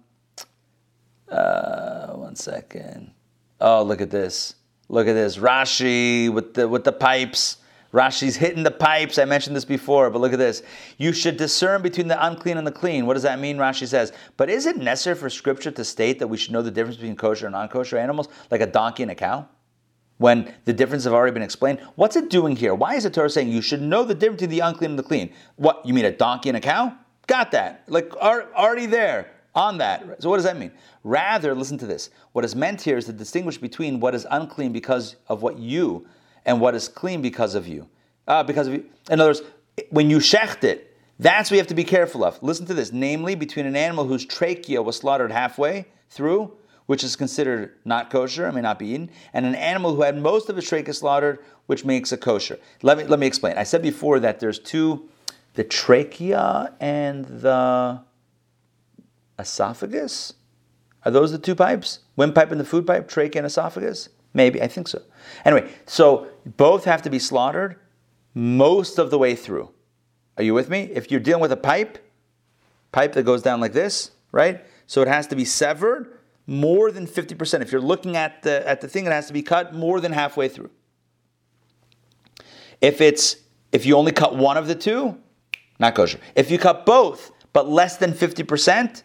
[1.31, 3.13] uh, one second.
[3.61, 4.55] Oh, look at this.
[4.89, 5.37] Look at this.
[5.37, 7.59] Rashi with the with the pipes.
[7.93, 9.19] Rashi's hitting the pipes.
[9.19, 10.63] I mentioned this before, but look at this.
[10.97, 13.05] You should discern between the unclean and the clean.
[13.05, 13.57] What does that mean?
[13.57, 16.71] Rashi says, but is it necessary for scripture to state that we should know the
[16.71, 19.49] difference between kosher and non kosher animals, like a donkey and a cow?
[20.19, 22.75] When the difference have already been explained, what's it doing here?
[22.75, 25.03] Why is the Torah saying you should know the difference between the unclean and the
[25.03, 25.33] clean?
[25.57, 26.95] What you mean a donkey and a cow?
[27.27, 27.85] Got that?
[27.89, 30.23] Like already there on that.
[30.23, 30.73] So what does that mean?
[31.03, 32.11] Rather, listen to this.
[32.33, 36.07] What is meant here is to distinguish between what is unclean because of what you
[36.47, 37.89] and what is clean because of you.
[38.29, 38.85] Uh, because of you.
[39.11, 39.43] In other words,
[39.91, 42.43] when you shecht it, that's what you have to be careful of.
[42.43, 42.93] Listen to this.
[42.93, 46.53] Namely, between an animal whose trachea was slaughtered halfway through,
[46.87, 50.17] which is considered not kosher and may not be eaten, and an animal who had
[50.17, 52.59] most of its trachea slaughtered, which makes it kosher.
[52.83, 53.59] Let me, let me explain.
[53.59, 55.09] I said before that there's two,
[55.55, 58.01] the trachea and the
[59.41, 60.35] esophagus.
[61.05, 62.01] Are those the two pipes?
[62.17, 64.11] Windpipe and the food pipe, trachea and esophagus?
[64.35, 65.03] Maybe, I think so.
[65.45, 67.77] Anyway, so both have to be slaughtered
[68.35, 69.71] most of the way through.
[70.37, 70.83] Are you with me?
[70.83, 71.99] If you're dealing with a pipe,
[72.93, 74.65] pipe that goes down like this, right?
[74.87, 77.63] So it has to be severed more than 50%.
[77.63, 80.13] If you're looking at the, at the thing, it has to be cut more than
[80.13, 80.71] halfway through.
[82.81, 83.37] If it's
[83.73, 85.17] if you only cut one of the two,
[85.79, 86.19] not kosher.
[86.35, 89.03] If you cut both, but less than 50%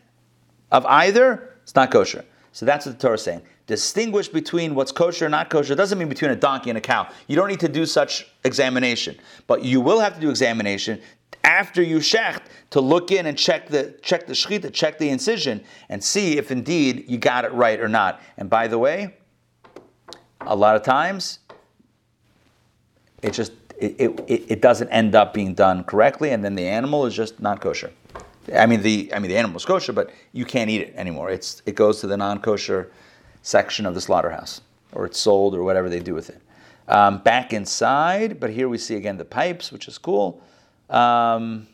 [0.72, 2.26] of either, it's not kosher.
[2.52, 3.42] So that's what the Torah is saying.
[3.68, 7.10] Distinguish between what's kosher and not kosher doesn't mean between a donkey and a cow.
[7.28, 11.02] You don't need to do such examination, but you will have to do examination
[11.44, 12.42] after you shecht
[12.72, 16.52] to look in and check the check the shechita, check the incision, and see if
[16.52, 18.22] indeed you got it right or not.
[18.38, 19.16] And by the way,
[20.42, 21.40] a lot of times
[23.22, 27.06] it just it, it, it doesn't end up being done correctly, and then the animal
[27.06, 27.92] is just not kosher.
[28.54, 31.30] I mean the I mean the animal is kosher, but you can't eat it anymore.
[31.30, 32.92] It's it goes to the non kosher
[33.42, 36.42] section of the slaughterhouse, or it's sold, or whatever they do with it.
[36.88, 40.44] Um, back inside, but here we see again the pipes, which is cool.
[40.90, 41.68] Um,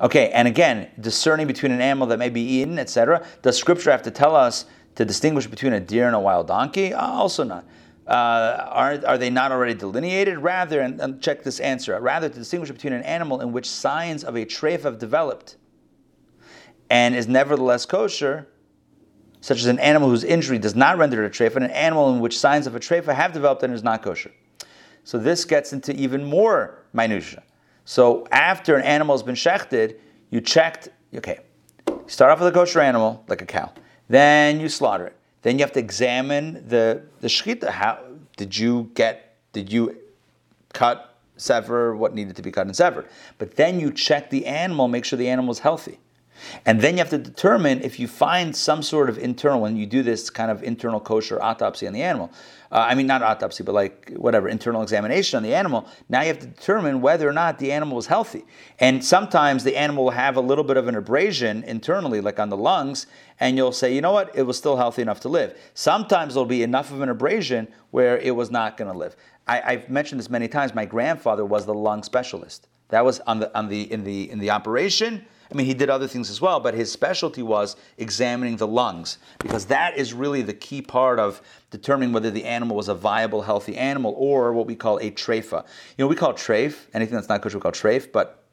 [0.00, 3.26] okay, and again, discerning between an animal that may be eaten, etc.
[3.40, 4.66] Does Scripture have to tell us
[4.96, 6.92] to distinguish between a deer and a wild donkey?
[6.92, 7.64] Also not.
[8.06, 10.38] Uh, are, are they not already delineated?
[10.38, 14.24] Rather, and, and, check this answer, rather to distinguish between an animal in which signs
[14.24, 15.56] of a treif have developed
[16.90, 18.46] and is nevertheless kosher,
[19.40, 22.12] such as an animal whose injury does not render it a treifa, and an animal
[22.12, 24.30] in which signs of a treifa have developed and is not kosher.
[25.04, 27.42] So this gets into even more minutia.
[27.84, 29.98] So after an animal has been shechted,
[30.30, 31.40] you checked, okay,
[31.86, 33.72] you start off with a kosher animal, like a cow.
[34.08, 35.16] Then you slaughter it.
[35.44, 37.68] Then you have to examine the, the shechita.
[37.68, 37.98] How
[38.38, 39.98] did you get, did you
[40.72, 43.08] cut, sever what needed to be cut and severed?
[43.36, 46.00] But then you check the animal, make sure the animal is healthy.
[46.66, 49.86] And then you have to determine if you find some sort of internal, when you
[49.86, 52.30] do this kind of internal kosher autopsy on the animal,
[52.72, 56.28] uh, I mean, not autopsy, but like whatever, internal examination on the animal, now you
[56.28, 58.44] have to determine whether or not the animal is healthy.
[58.80, 62.48] And sometimes the animal will have a little bit of an abrasion internally, like on
[62.48, 63.06] the lungs,
[63.38, 65.56] and you'll say, you know what, it was still healthy enough to live.
[65.74, 69.14] Sometimes there'll be enough of an abrasion where it was not going to live.
[69.46, 70.74] I, have mentioned this many times.
[70.74, 72.66] My grandfather was the lung specialist.
[72.88, 75.90] That was on the on the in the in the operation I mean, he did
[75.90, 80.42] other things as well, but his specialty was examining the lungs because that is really
[80.42, 84.66] the key part of determining whether the animal was a viable, healthy animal or what
[84.66, 85.64] we call a treifa.
[85.96, 86.86] You know, we call treif.
[86.94, 88.44] Anything that's not kosher we call treif, but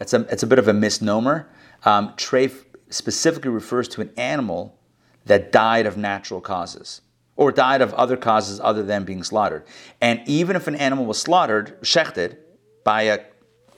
[0.00, 1.48] it's a, it's a bit of a misnomer.
[1.84, 4.78] Um, treif specifically refers to an animal
[5.26, 7.02] that died of natural causes
[7.36, 9.64] or died of other causes other than being slaughtered.
[10.00, 12.36] And even if an animal was slaughtered, shechted,
[12.84, 13.20] by a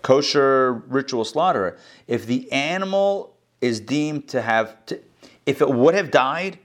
[0.02, 5.00] kosher ritual slaughterer, if the animal is deemed to have, to,
[5.46, 6.58] if it would have died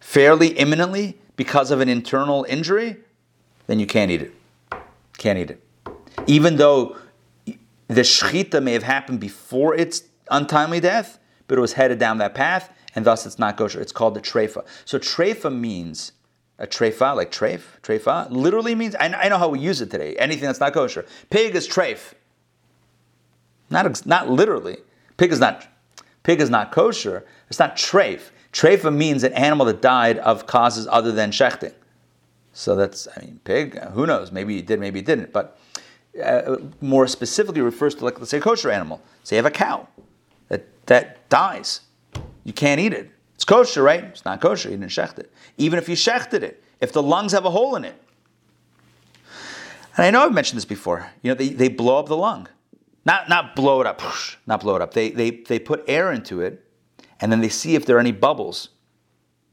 [0.00, 2.96] fairly imminently because of an internal injury,
[3.66, 4.32] then you can't eat it.
[5.18, 5.62] Can't eat it.
[6.26, 6.96] Even though
[7.88, 12.34] the shechita may have happened before its untimely death, but it was headed down that
[12.34, 13.80] path, and thus it's not kosher.
[13.80, 14.64] It's called the treifa.
[14.84, 16.12] So treifa means
[16.58, 20.16] a treifa, like treif, treifa, literally means, I, I know how we use it today,
[20.16, 21.04] anything that's not kosher.
[21.30, 22.14] Pig is treif.
[23.70, 24.78] Not, not literally.
[25.16, 25.66] Pig is not,
[26.22, 27.24] pig is not kosher.
[27.48, 28.30] It's not treif.
[28.52, 31.74] Treifa means an animal that died of causes other than shechting.
[32.52, 34.32] So that's, I mean, pig, who knows?
[34.32, 35.32] Maybe he did, maybe he didn't.
[35.32, 35.58] But
[36.22, 39.02] uh, more specifically refers to, like, let's say, a kosher animal.
[39.24, 39.88] Say you have a cow
[40.48, 41.82] that, that dies.
[42.44, 43.10] You can't eat it.
[43.34, 44.04] It's kosher, right?
[44.04, 44.70] It's not kosher.
[44.70, 45.30] You didn't shecht it.
[45.58, 48.02] Even if you shechted it, if the lungs have a hole in it.
[49.98, 51.10] And I know I've mentioned this before.
[51.22, 52.48] You know, they, they blow up the lung.
[53.06, 54.02] Not, not blow it up,
[54.46, 54.92] not blow it up.
[54.92, 56.62] They, they, they put air into it,
[57.20, 58.70] and then they see if there are any bubbles.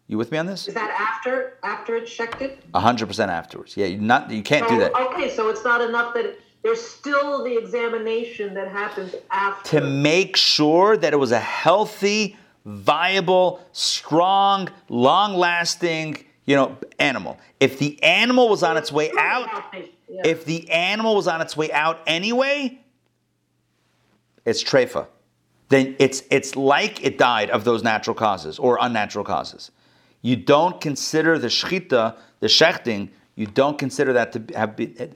[0.07, 0.67] You with me on this?
[0.67, 2.57] Is that after after it's shechted?
[2.75, 3.77] hundred percent afterwards.
[3.77, 4.93] Yeah, you not you can't do that.
[4.93, 9.79] Okay, so it's not enough that there's still the examination that happens after.
[9.79, 12.35] To make sure that it was a healthy,
[12.65, 17.37] viable, strong, long-lasting, you know, animal.
[17.59, 19.47] If the animal was on its way out,
[20.09, 22.82] if the animal was on its way out anyway,
[24.45, 25.07] it's treifa.
[25.69, 29.71] Then it's it's like it died of those natural causes or unnatural causes
[30.23, 35.15] you don't consider the shechita, the shechting, you don't consider that to have been,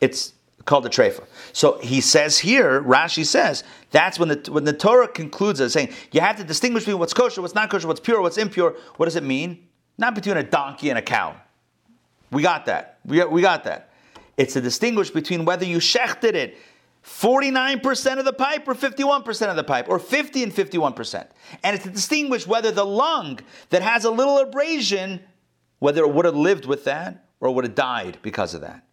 [0.00, 0.32] it's
[0.64, 1.24] called a treifa.
[1.52, 5.90] So he says here, Rashi says, that's when the, when the Torah concludes it, saying
[6.10, 8.76] you have to distinguish between what's kosher, what's not kosher, what's pure, what's impure.
[8.96, 9.68] What does it mean?
[9.98, 11.36] Not between a donkey and a cow.
[12.30, 13.00] We got that.
[13.04, 13.90] We, we got that.
[14.38, 16.56] It's to distinguish between whether you shechted it
[17.08, 21.26] 49% of the pipe or 51% of the pipe, or 50 and 51%.
[21.64, 23.40] And it's to distinguish whether the lung
[23.70, 25.20] that has a little abrasion,
[25.78, 28.84] whether it would have lived with that or would have died because of that.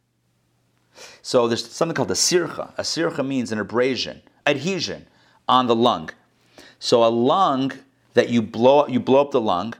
[1.21, 2.73] So there's something called a sircha.
[2.77, 5.07] A sircha means an abrasion, adhesion
[5.47, 6.09] on the lung.
[6.79, 7.73] So a lung
[8.13, 9.73] that you blow, you blow up the lung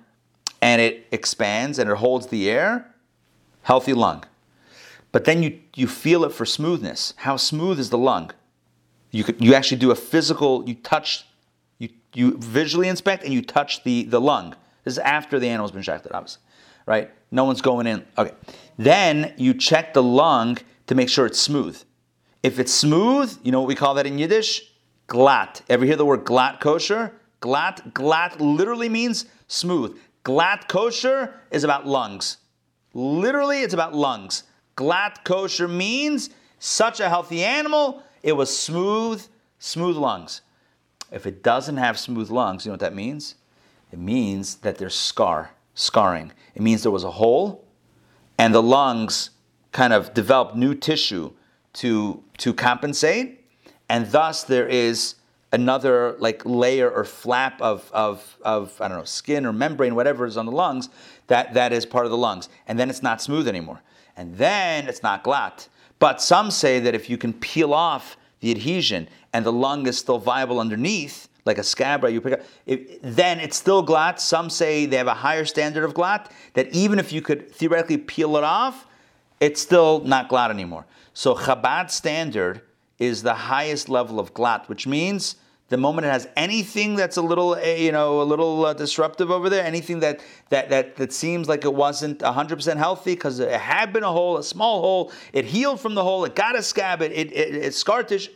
[0.61, 2.93] and it expands and it holds the air,
[3.61, 4.25] healthy lung.
[5.15, 7.13] But then you, you feel it for smoothness.
[7.15, 8.31] How smooth is the lung?
[9.11, 11.25] You, could, you actually do a physical, you touch,
[11.77, 14.57] you, you visually inspect and you touch the, the lung.
[14.83, 16.41] This is after the animal's been shechted, obviously,
[16.85, 17.11] right?
[17.31, 18.03] No one's going in.
[18.17, 18.33] Okay.
[18.77, 20.57] Then you check the lung
[20.87, 21.81] to make sure it's smooth.
[22.43, 24.69] If it's smooth, you know what we call that in Yiddish?
[25.07, 25.61] Glatt.
[25.69, 27.13] Ever hear the word glatt kosher?
[27.41, 29.97] Glatt, glatt literally means smooth.
[30.25, 32.35] Glatt kosher is about lungs.
[32.93, 34.43] Literally, it's about lungs.
[34.75, 39.25] Glatt kosher means such a healthy animal, it was smooth,
[39.59, 40.41] smooth lungs.
[41.11, 43.35] If it doesn't have smooth lungs, you know what that means?
[43.91, 46.31] It means that there's scar, scarring.
[46.55, 47.63] It means there was a hole
[48.37, 49.29] and the lungs
[49.71, 51.31] kind of developed new tissue
[51.73, 53.45] to, to compensate,
[53.87, 55.15] and thus there is
[55.51, 60.25] another like layer or flap of, of, of I don't know skin or membrane, whatever
[60.25, 60.89] is on the lungs,
[61.27, 63.81] that, that is part of the lungs, and then it's not smooth anymore
[64.17, 65.67] and then it's not glatt.
[65.99, 69.97] But some say that if you can peel off the adhesion and the lung is
[69.97, 74.19] still viable underneath, like a scabra you pick up, if, then it's still glatt.
[74.19, 77.97] Some say they have a higher standard of glatt, that even if you could theoretically
[77.97, 78.87] peel it off,
[79.39, 80.85] it's still not glatt anymore.
[81.13, 82.61] So Chabad standard
[82.99, 85.35] is the highest level of glatt, which means
[85.69, 89.31] the moment it has anything that's a little, eh, you know, a little uh, disruptive
[89.31, 93.59] over there, anything that that that, that seems like it wasn't 100% healthy because it
[93.59, 96.61] had been a hole, a small hole, it healed from the hole, it got a
[96.61, 98.31] scab, it, it, it, it scar tissue,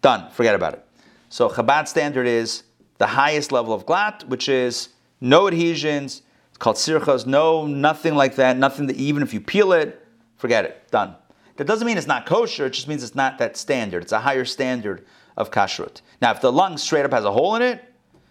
[0.00, 0.84] done, forget about it.
[1.28, 2.64] So Chabad standard is
[2.98, 4.88] the highest level of glatt, which is
[5.20, 9.72] no adhesions, it's called sirchas, no, nothing like that, nothing that even if you peel
[9.72, 10.04] it,
[10.36, 11.14] forget it, done.
[11.56, 14.18] That doesn't mean it's not kosher, it just means it's not that standard, it's a
[14.18, 16.00] higher standard of kashrut.
[16.20, 17.82] Now, if the lung straight up has a hole in it,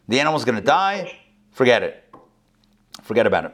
[0.08, 1.18] the animal's going to die.
[1.52, 2.14] Forget it.
[3.04, 3.54] Forget about it.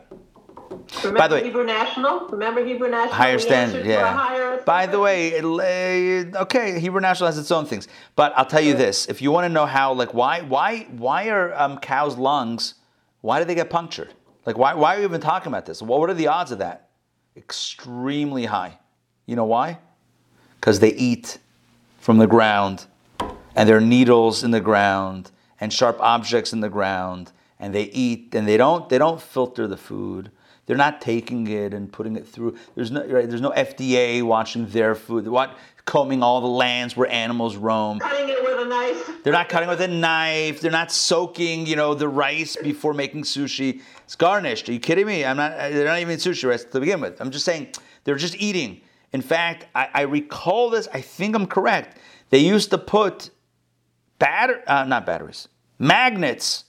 [0.99, 2.27] Remember By the way, Hebrew National.
[2.27, 3.13] Remember Hebrew National.
[3.13, 4.13] Higher standard, yeah.
[4.13, 8.45] Higher By the way, it, uh, okay, Hebrew National has its own things, but I'll
[8.45, 11.77] tell you this: if you want to know how, like, why, why, why are um,
[11.79, 12.75] cows' lungs?
[13.21, 14.13] Why do they get punctured?
[14.45, 15.81] Like, why, why are we even talking about this?
[15.81, 16.89] What, what are the odds of that?
[17.35, 18.77] Extremely high.
[19.25, 19.79] You know why?
[20.59, 21.37] Because they eat
[21.99, 22.85] from the ground
[23.57, 27.31] and there are needles in the ground and sharp objects in the ground.
[27.59, 30.31] And they eat and they don't they don't filter the food.
[30.67, 32.55] They're not taking it and putting it through.
[32.75, 35.27] There's no right, there's no FDA watching their food.
[35.27, 37.97] What combing all the lands where animals roam.
[37.97, 39.23] Cutting it with a knife.
[39.23, 40.61] They're not cutting with a knife.
[40.61, 43.81] They're not soaking you know the rice before making sushi.
[44.03, 44.69] It's garnished.
[44.69, 45.25] Are you kidding me?
[45.25, 47.19] I'm not they're not even sushi rice to begin with.
[47.19, 47.69] I'm just saying
[48.03, 48.81] they're just eating.
[49.13, 50.87] In fact I, I recall this.
[50.93, 51.97] I think i'm correct.
[52.29, 53.31] They used to put
[54.19, 55.47] batter, uh, not batteries,
[55.79, 56.65] magnets.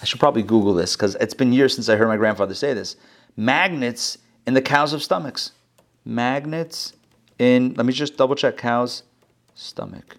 [0.00, 2.72] I should probably Google this because it's been years since I heard my grandfather say
[2.72, 2.96] this.
[3.36, 5.52] Magnets in the cows' of stomachs.
[6.04, 6.92] Magnets
[7.38, 9.02] in, let me just double check cows'
[9.54, 10.16] stomach.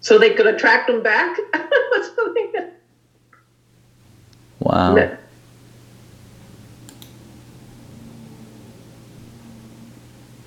[0.00, 1.38] So they could attract them back?
[4.58, 4.96] wow.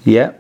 [0.06, 0.34] Yeah.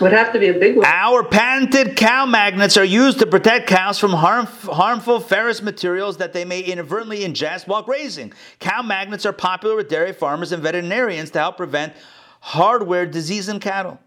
[0.00, 0.86] Would have to be a big one.
[0.86, 6.32] Our patented cow magnets are used to protect cows from harm, harmful ferrous materials that
[6.32, 8.32] they may inadvertently ingest while grazing.
[8.60, 11.92] Cow magnets are popular with dairy farmers and veterinarians to help prevent
[12.40, 14.00] hardware disease in cattle.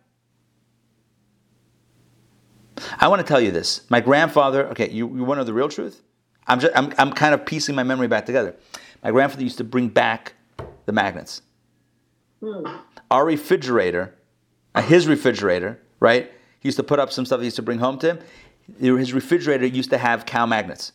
[2.99, 3.87] I want to tell you this.
[3.89, 6.01] My grandfather, okay, you, you want to know the real truth?
[6.47, 8.55] I'm, just, I'm, I'm kind of piecing my memory back together.
[9.03, 10.33] My grandfather used to bring back
[10.85, 11.41] the magnets.
[12.43, 12.65] Hmm.
[13.11, 14.15] Our refrigerator,
[14.75, 16.31] Uh, his refrigerator, right?
[16.59, 18.97] He used to put up some stuff he used to bring home to him.
[18.97, 20.93] His refrigerator used to have cow magnets.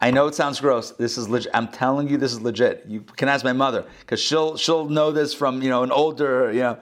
[0.00, 0.92] I know it sounds gross.
[0.92, 1.50] This is legit.
[1.54, 2.84] I'm telling you, this is legit.
[2.86, 6.52] You can ask my mother because she'll she'll know this from you know an older
[6.52, 6.78] you know.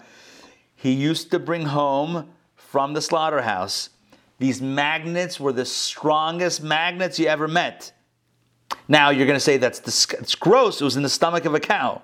[0.74, 3.90] He used to bring home from the slaughterhouse.
[4.38, 7.92] These magnets were the strongest magnets you ever met.
[8.88, 9.78] Now you're going to say that's
[10.12, 10.80] it's gross.
[10.80, 12.02] It was in the stomach of a cow.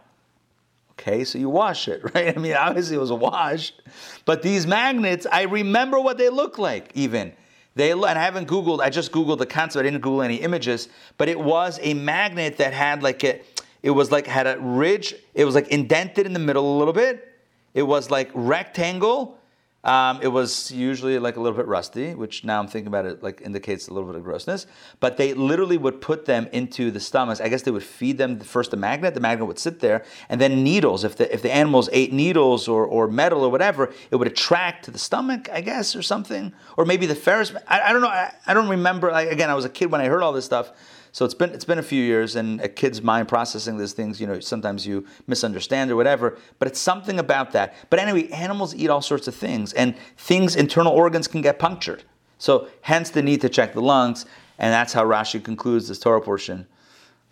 [1.00, 2.36] Okay, so you wash it, right?
[2.36, 3.80] I mean, obviously it was washed,
[4.26, 6.92] but these magnets, I remember what they look like.
[6.94, 7.32] Even
[7.74, 8.80] they, and I haven't Googled.
[8.80, 9.80] I just Googled the concept.
[9.80, 13.40] I didn't Google any images, but it was a magnet that had like a,
[13.82, 15.14] it was like had a ridge.
[15.34, 17.26] It was like indented in the middle a little bit.
[17.72, 19.38] It was like rectangle.
[19.82, 23.22] Um, it was usually like a little bit rusty, which now I'm thinking about it
[23.22, 24.66] like indicates a little bit of grossness.
[25.00, 27.40] But they literally would put them into the stomachs.
[27.40, 29.14] I guess they would feed them first the magnet.
[29.14, 31.02] The magnet would sit there, and then needles.
[31.02, 34.84] If the if the animals ate needles or, or metal or whatever, it would attract
[34.84, 36.52] to the stomach, I guess, or something.
[36.76, 37.54] Or maybe the ferrous.
[37.66, 38.08] I, I don't know.
[38.08, 39.10] I, I don't remember.
[39.10, 40.72] Like, again, I was a kid when I heard all this stuff.
[41.12, 44.20] So it's been it's been a few years, and a kid's mind processing these things,
[44.20, 46.38] you know, sometimes you misunderstand or whatever.
[46.58, 47.74] But it's something about that.
[47.90, 52.04] But anyway, animals eat all sorts of things, and things, internal organs can get punctured.
[52.38, 54.26] So hence the need to check the lungs,
[54.58, 56.66] and that's how Rashi concludes this Torah portion.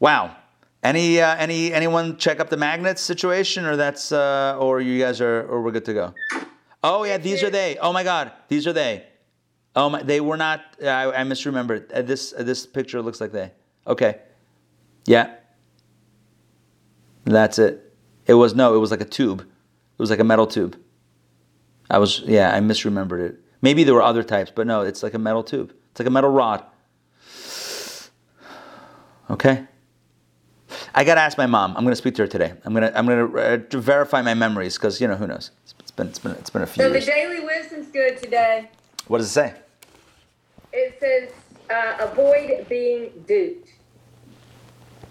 [0.00, 0.36] Wow.
[0.82, 5.20] Any uh, any anyone check up the magnets situation, or that's uh, or you guys
[5.20, 6.14] are or we're good to go.
[6.84, 7.76] Oh yeah, these are they.
[7.78, 9.04] Oh my God, these are they.
[9.74, 10.60] Oh my, they were not.
[10.80, 11.92] I, I misremembered.
[11.92, 13.50] Uh, this uh, this picture looks like they.
[13.88, 14.18] Okay.
[15.06, 15.34] Yeah.
[17.24, 17.92] That's it.
[18.26, 19.40] It was no, it was like a tube.
[19.40, 20.76] It was like a metal tube.
[21.90, 23.40] I was yeah, I misremembered it.
[23.62, 25.72] Maybe there were other types, but no, it's like a metal tube.
[25.90, 26.64] It's like a metal rod.
[29.30, 29.64] Okay.
[30.94, 31.76] I gotta ask my mom.
[31.76, 32.52] I'm gonna speak to her today.
[32.64, 35.50] I'm gonna I'm gonna uh, verify my memories because you know who knows.
[35.64, 37.06] It's, it's been it's been it's been a few So the years.
[37.06, 38.70] daily wisdom's good today.
[39.06, 39.54] What does it say?
[40.72, 41.30] It says,
[41.70, 43.70] uh, avoid being duped.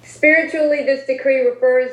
[0.07, 1.91] Spiritually, this decree refers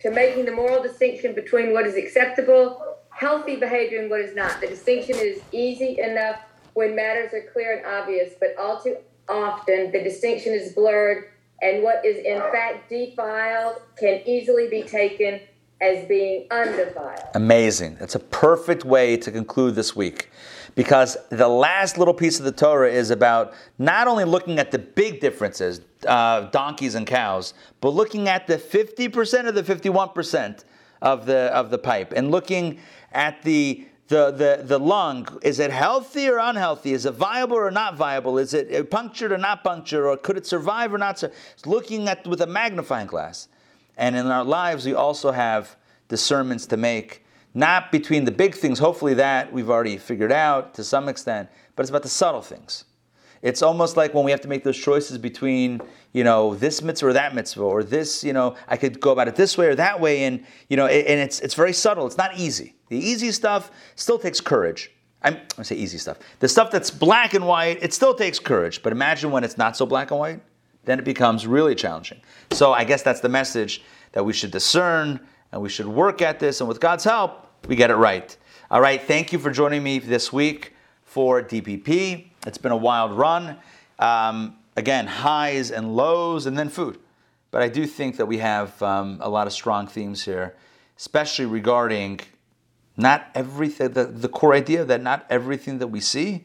[0.00, 4.60] to making the moral distinction between what is acceptable, healthy behavior, and what is not.
[4.60, 6.40] The distinction is easy enough
[6.74, 8.96] when matters are clear and obvious, but all too
[9.28, 11.24] often the distinction is blurred,
[11.62, 15.40] and what is in fact defiled can easily be taken
[15.80, 17.20] as being undefiled.
[17.34, 17.96] Amazing.
[17.96, 20.30] That's a perfect way to conclude this week.
[20.74, 24.78] Because the last little piece of the Torah is about not only looking at the
[24.78, 30.64] big differences, uh, donkeys and cows, but looking at the 50% or the 51%
[31.00, 32.80] of the, of the pipe and looking
[33.12, 35.28] at the, the, the, the lung.
[35.42, 36.92] Is it healthy or unhealthy?
[36.92, 38.38] Is it viable or not viable?
[38.38, 40.04] Is it punctured or not punctured?
[40.04, 41.18] Or could it survive or not?
[41.20, 43.48] sur- It's looking at with a magnifying glass.
[43.96, 45.76] And in our lives, we also have
[46.08, 47.23] discernments to make,
[47.54, 51.82] not between the big things, hopefully that we've already figured out to some extent, but
[51.82, 52.84] it's about the subtle things.
[53.42, 55.82] It's almost like when we have to make those choices between,
[56.12, 59.28] you know, this mitzvah or that mitzvah, or this, you know, I could go about
[59.28, 62.06] it this way or that way, and you know, and it's it's very subtle.
[62.06, 62.74] It's not easy.
[62.88, 64.90] The easy stuff still takes courage.
[65.22, 66.18] I'm, I say easy stuff.
[66.38, 68.82] The stuff that's black and white, it still takes courage.
[68.82, 70.40] But imagine when it's not so black and white,
[70.84, 72.20] then it becomes really challenging.
[72.52, 73.82] So I guess that's the message
[74.12, 75.20] that we should discern
[75.52, 78.36] and we should work at this, and with God's help, we get it right.
[78.70, 80.72] All right, thank you for joining me this week
[81.04, 82.30] for DPP.
[82.46, 83.56] It's been a wild run.
[83.98, 86.98] Um, again, highs and lows, and then food.
[87.50, 90.56] But I do think that we have um, a lot of strong themes here,
[90.98, 92.20] especially regarding
[92.96, 96.44] not everything, the, the core idea that not everything that we see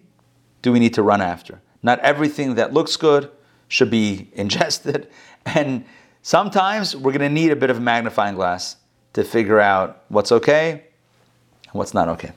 [0.62, 1.62] do we need to run after.
[1.82, 3.32] Not everything that looks good
[3.68, 5.10] should be ingested.
[5.46, 5.86] And
[6.22, 8.76] sometimes we're going to need a bit of a magnifying glass
[9.14, 12.32] to figure out what's okay and what's not okay.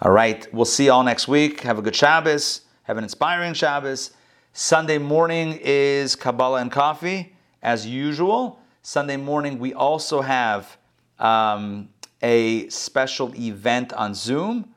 [0.00, 1.60] All right, we'll see you all next week.
[1.62, 2.62] Have a good Shabbos.
[2.84, 4.12] Have an inspiring Shabbos.
[4.52, 8.60] Sunday morning is Kabbalah and coffee, as usual.
[8.82, 10.78] Sunday morning, we also have
[11.18, 11.88] um,
[12.22, 14.72] a special event on Zoom,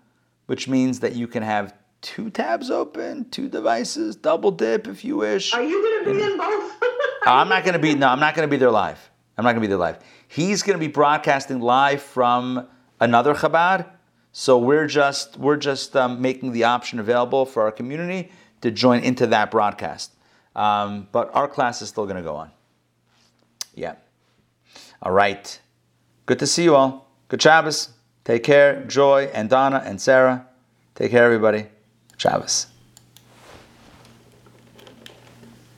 [0.47, 5.17] which means that you can have two tabs open, two devices, double dip if you
[5.17, 5.53] wish.
[5.53, 6.73] Are you going to be in both?
[7.25, 7.95] I'm not going to be.
[7.95, 8.99] No, I'm not going to be there live.
[9.37, 9.99] I'm not going to be there live.
[10.31, 12.65] He's going to be broadcasting live from
[13.01, 13.85] another Chabad.
[14.31, 19.01] So we're just we're just um, making the option available for our community to join
[19.01, 20.13] into that broadcast.
[20.55, 22.49] Um, but our class is still going to go on.
[23.75, 23.95] Yeah.
[25.01, 25.59] All right.
[26.27, 27.11] Good to see you all.
[27.27, 27.89] Good Shabbos.
[28.23, 30.47] Take care, Joy and Donna and Sarah.
[30.95, 31.65] Take care, everybody.
[32.15, 32.67] Shabbos.